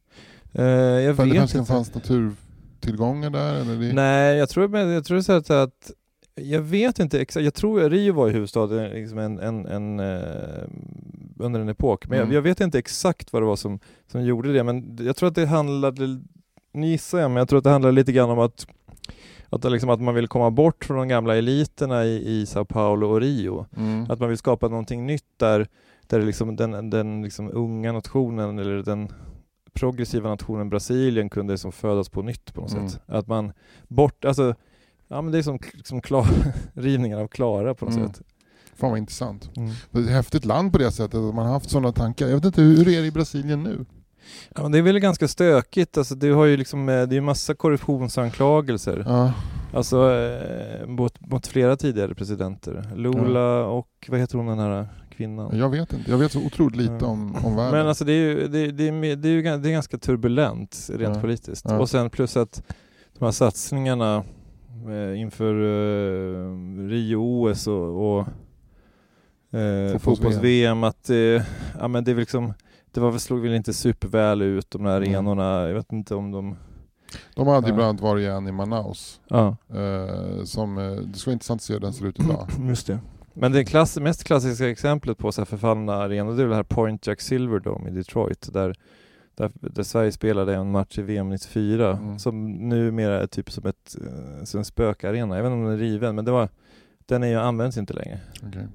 [0.59, 1.73] Eh, jag För det vet kanske inte.
[1.73, 3.55] fanns naturtillgångar där?
[3.55, 3.93] Eller det...
[3.93, 5.91] Nej, jag tror, jag tror så att, att
[6.35, 10.01] jag vet inte exakt, jag tror att Rio var i huvudstaden liksom en, en, en,
[10.01, 10.65] eh,
[11.39, 12.29] under en epok, men Mm.
[12.31, 13.79] jag, jag vet inte exakt vad det var som,
[14.13, 16.21] som gjorde det, men jag tror att det handlade,
[16.73, 18.67] nu gissar jag, men jag tror att det handlade lite grann om att
[19.51, 22.65] att, det liksom, att man vill komma bort från de gamla eliterna i, i Sao
[22.65, 23.67] Paulo och Rio.
[23.77, 24.11] Mm.
[24.11, 25.67] Att man vill skapa någonting nytt där,
[26.07, 29.09] där det liksom den, den liksom unga nationen eller den
[29.77, 32.89] progressiva nationen Brasilien kunde liksom födas på nytt på något Mm.
[32.89, 33.01] sätt.
[33.07, 33.53] Att man
[33.89, 34.55] bort, alltså,
[35.09, 36.27] ja men det är som, som klar,
[36.75, 38.09] rivningar av Klara på något Mm.
[38.09, 38.23] sätt.
[38.75, 39.51] Fan vad intressant.
[39.57, 39.71] Mm.
[39.91, 42.27] Det är ett häftigt land på det sättet, att man har haft sådana tankar.
[42.27, 43.85] Jag vet inte, hur är det i Brasilien nu?
[44.55, 47.13] Ja, men det är väl ganska stökigt, alltså, det har ju liksom, eh, det är
[47.15, 49.05] ju massa korruptionsanklagelser.
[49.07, 49.33] Ja.
[49.75, 52.91] Alltså eh, mot, mot flera tidigare presidenter.
[52.97, 55.59] Lula och vad heter hon den här kvinnan?
[55.59, 57.07] Jag vet inte, jag vet så otroligt lite Ja.
[57.07, 57.79] om, om världen.
[57.79, 60.91] Men alltså det är ju, det, det är, det är ju det är ganska turbulent
[60.95, 61.21] rent Ja.
[61.21, 61.65] politiskt.
[61.69, 61.79] Ja.
[61.79, 62.63] Och sen plus att
[63.19, 64.25] de här satsningarna
[64.89, 68.27] eh, inför eh, Rio-OS och, och
[69.59, 70.85] eh, Fotbolls-VM.
[70.85, 71.17] att eh,
[71.81, 72.53] ja, men det, är liksom,
[72.93, 75.09] det var slog väl inte superväl ut de där Mm.
[75.15, 75.69] arenorna.
[75.69, 76.57] Jag vet inte om de...
[77.35, 79.21] De hade ju bland annat varit igen i Manaus.
[79.29, 82.49] Ja, Eh, som, eh, det skulle vara intressant att se hur den ser ut idag.
[82.69, 82.99] just det.
[83.37, 86.63] Men det klass, mest klassiska exemplet på så här förfallna arenor det är det här
[86.63, 88.75] Point Jack Silverdome i Detroit där,
[89.35, 92.19] där, där Sverige spelade en match i VM 94 Mm.
[92.19, 95.37] som numera är typ som, ett, eh, som en spökarena.
[95.37, 96.49] Jag vet inte om den är riven men det var,
[97.07, 98.21] den är ju, används inte längre.
[98.49, 98.67] Okej.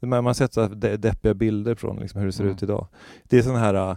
[0.00, 2.56] Man man har sett så här de- deppiga bilder från liksom hur det ser Mm.
[2.56, 2.86] ut idag.
[3.24, 3.96] Det är sån här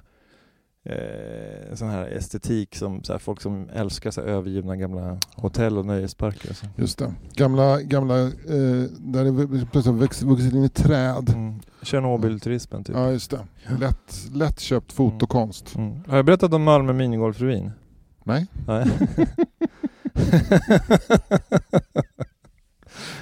[0.86, 5.78] eh, sån här estetik som så här, folk som älskar så här, övergivna gamla hotell
[5.78, 6.54] och nöjesparker.
[6.54, 6.66] Så.
[6.76, 7.14] Just det.
[7.34, 8.30] Gamla, gamla eh,
[9.00, 11.30] där det plötsligt har vuxit in i träd.
[11.30, 11.60] Mm.
[11.82, 12.96] Tjernobylturismen typ.
[12.96, 13.48] Ja, just det.
[13.80, 15.76] Lätt, lättköpt fotokonst.
[15.76, 16.04] Mm.
[16.08, 17.72] Har jag berättat om Malmö minigolfruin?
[18.24, 18.48] Nej?
[18.68, 18.86] Nej.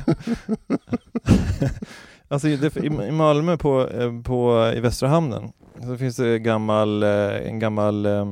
[2.28, 5.51] alltså det, i i Malmö på, eh, på, i Västra hamnen
[5.84, 8.28] så finns det gammal, eh, en gammal eh,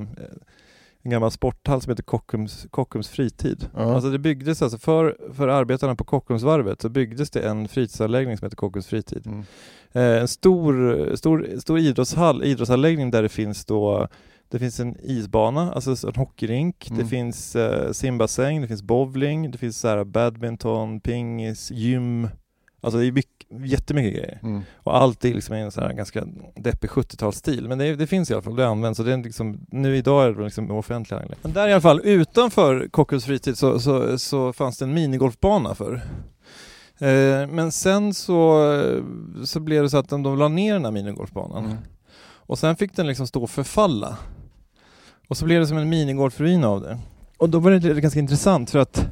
[1.02, 3.70] en gammal sporthall som heter Kockums, Kockums fritid.
[3.76, 3.96] Ja.
[3.96, 8.46] Alltså det byggdes alltså för, för arbetarna på Kockumsvarvet så byggdes det en fritidsanläggning som
[8.46, 9.28] heter Kockums fritid.
[9.28, 9.44] Mm.
[9.92, 14.08] Eh, en stor, stor, stor idrottshall, idrottsanläggning där det finns då
[14.50, 17.04] det finns en isbana, alltså en hockeyrink, Mm.
[17.04, 22.28] det finns eh, simbassäng, det finns bowling, det finns så här badminton, pingis, gym.
[22.86, 24.40] Alltså det är mycket, jättemycket grejer.
[24.44, 24.62] Mm.
[24.76, 26.24] Och allt är liksom i en så här ganska
[26.56, 27.68] deppig 70-talsstil.
[27.68, 30.26] Men det, det finns i alla fall, det används och det är liksom, nu idag
[30.26, 31.40] är det liksom offentliga anläggningar.
[31.42, 35.76] Men där i alla fall, utanför Kockums fritid så, så, så fanns det en minigolfbana
[35.76, 35.94] för.
[37.00, 38.62] Eh, men sen så,
[39.46, 41.66] så blev det så att de, de la ner den här minigolfbanan.
[41.66, 41.78] Mm.
[42.22, 44.18] Och sen fick den liksom stå och förfalla.
[45.28, 47.00] Och så blev det som en minigolfruin av det.
[47.38, 49.08] Och då var det ganska intressant för att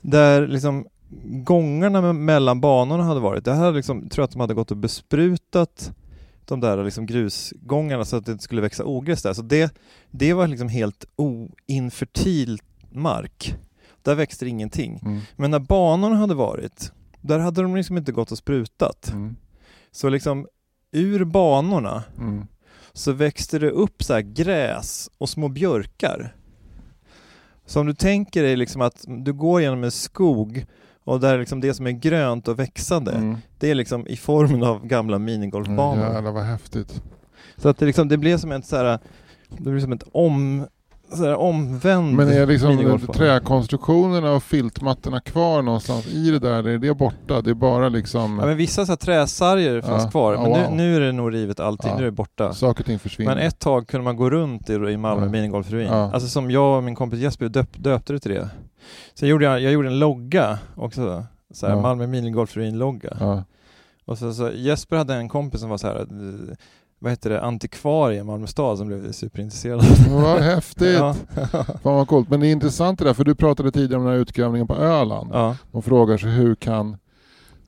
[0.00, 0.86] där liksom
[1.24, 4.70] gångarna me- mellan banorna hade varit, det hade liksom, tror jag att de hade gått
[4.70, 5.92] och besprutat
[6.44, 9.32] de där liksom grusgångarna så att det inte skulle växa ogräs där.
[9.32, 9.74] Så det,
[10.10, 12.60] det var liksom helt oinfertil
[12.92, 13.54] mark.
[14.02, 15.00] Där växte det ingenting.
[15.04, 15.20] Mm.
[15.36, 19.08] Men när banorna hade varit, där hade de liksom inte gått och sprutat.
[19.12, 19.36] Mm.
[19.90, 20.46] Så liksom
[20.92, 22.46] ur banorna Mm.
[22.92, 26.34] så växte det upp så här gräs och små björkar.
[27.66, 30.66] Så om du tänker dig liksom att du går genom en skog
[31.08, 33.36] och där liksom det som är grönt och växande, Mm.
[33.58, 36.12] det är liksom i formen av gamla minigolfbanor.
[36.14, 37.02] Jävlar vad häftigt.
[37.56, 38.98] Så att det, liksom, det blev som ett så här,
[39.48, 40.66] det blev som ett om,
[41.10, 46.68] så här omvänd Men är liksom träkonstruktionerna och filtmattorna kvar någonstans i det där?
[46.68, 47.40] Är det borta?
[47.40, 50.10] Det är bara liksom Ja, men vissa så här träsarger fanns Ja.
[50.10, 50.58] kvar, men wow.
[50.58, 51.96] nu, nu är det nog rivet allting, Ja.
[51.96, 52.52] nu är det borta.
[52.54, 53.34] saker och ting försvinner?
[53.34, 55.30] Men ett tag kunde man gå runt i, i Malmö Ja.
[55.30, 55.86] minigolfruin.
[55.86, 56.10] Ja.
[56.12, 58.48] Alltså som jag och min kompis Jesper döp, döpte det till det.
[59.14, 61.24] Sen gjorde jag, jag gjorde en logga också.
[61.54, 61.76] Så här.
[61.76, 63.44] Malmö minigolfruin-logga.
[64.04, 66.06] Och så, så Jesper hade en kompis som var så här,
[66.98, 69.84] vad heter det, antikvarie i Malmö stad som blev superintresserad.
[70.10, 70.94] Vad häftigt!
[70.94, 71.14] ja.
[71.82, 72.30] Fan vad coolt.
[72.30, 74.74] Men det är intressant det där, för du pratade tidigare om den här utgrävningen på
[74.74, 75.30] Öland.
[75.32, 75.56] ja.
[75.72, 76.96] De frågar sig hur kan,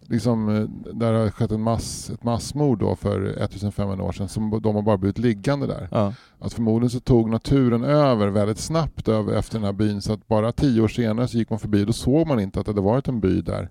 [0.00, 4.60] liksom, eh, där har skett en mass, ett massmord då för 1500 år sedan, som
[4.62, 5.88] de har bara blivit liggande där.
[5.90, 6.12] ja.
[6.38, 10.28] Att förmodligen så tog naturen över väldigt snabbt över efter den här byn, så att
[10.28, 12.80] bara tio år senare så gick man förbi, då såg man inte att det hade
[12.80, 13.68] varit en by där.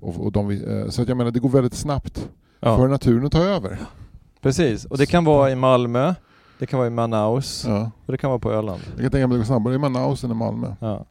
[0.00, 2.28] Och, och de, eh, så att jag menar, det går väldigt snabbt
[2.62, 2.76] Ja.
[2.76, 3.78] för naturen att ta över.
[4.40, 6.14] Precis, och det kan vara i Malmö,
[6.58, 7.90] det kan vara i Manaus Ja.
[8.06, 8.80] och det kan vara på Öland.
[8.94, 10.74] Jag kan tänka mig att det går snabbare i Manaus än i Malmö.
[10.80, 11.06] Ja.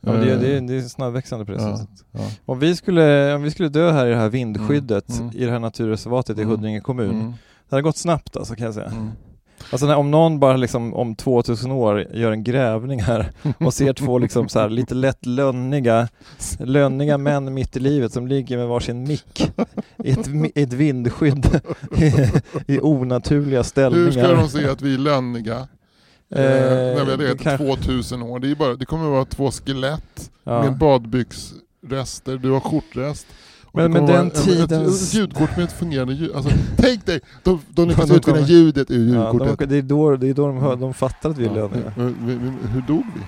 [0.00, 1.78] Ja, det, Eh, det, det är snabbväxande på det ja,
[2.12, 2.20] ja.
[2.44, 5.36] Om vi, skulle, om vi skulle dö här i det här vindskyddet Mm, mm.
[5.36, 6.50] i det här naturreservatet i Mm.
[6.50, 7.10] Huddinge kommun.
[7.10, 7.30] Mm,
[7.68, 8.92] Det hade gått snabbt alltså kan jag säga.
[9.72, 13.92] Alltså när, om någon bara liksom om 2000 år gör en grävning här och ser
[13.92, 16.08] två liksom så här lite lätt lönniga,
[16.58, 19.52] lönniga män mitt i livet som ligger med varsin mick
[20.04, 21.60] i ett, i ett vindskydd
[21.96, 22.12] i,
[22.74, 24.04] i onaturliga ställningar.
[24.04, 25.56] Hur ska de se att vi är lönniga?
[26.34, 28.38] Eh, när vi har legat i kanske- 2000 år.
[28.38, 30.62] Det, är bara, det kommer att vara två skelett ja.
[30.62, 33.26] med badbyxrester, du har skjortrest.
[33.72, 36.32] Men det med kommer den vara ett, ljudkort med ett fungerande ljud.
[36.36, 39.58] Alltså, tänk dig, de, de lyckas De utvinna ljudet ur Ja, ljudkortet.
[39.58, 41.68] de, det är då, det är då de, hör, de fattar att vi är Ja.
[41.72, 43.20] Men- men- men Hur dog vi?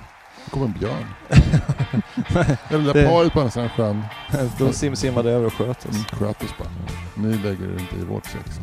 [0.45, 1.05] Det kom en björn.
[2.69, 4.01] Eller det Det- där paret på andra sidan sjön
[4.59, 5.91] De sim, simmade över och sköt oss.
[5.91, 6.69] mm, sköt oss bara.
[7.15, 8.59] Ni lägger er inte i vårt sex.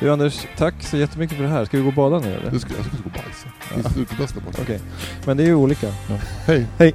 [0.00, 1.64] Du Anders, tack så jättemycket för det här.
[1.64, 2.50] Ska vi gå och bada nu eller?
[2.50, 3.48] Du ska, jag ska gå och bajsa.
[3.84, 3.90] Ja.
[3.94, 4.80] Det är utebästa på Okej,
[5.26, 5.86] men det är ju olika.
[5.86, 6.16] ja.
[6.46, 6.66] Hej!
[6.78, 6.94] Roxanne,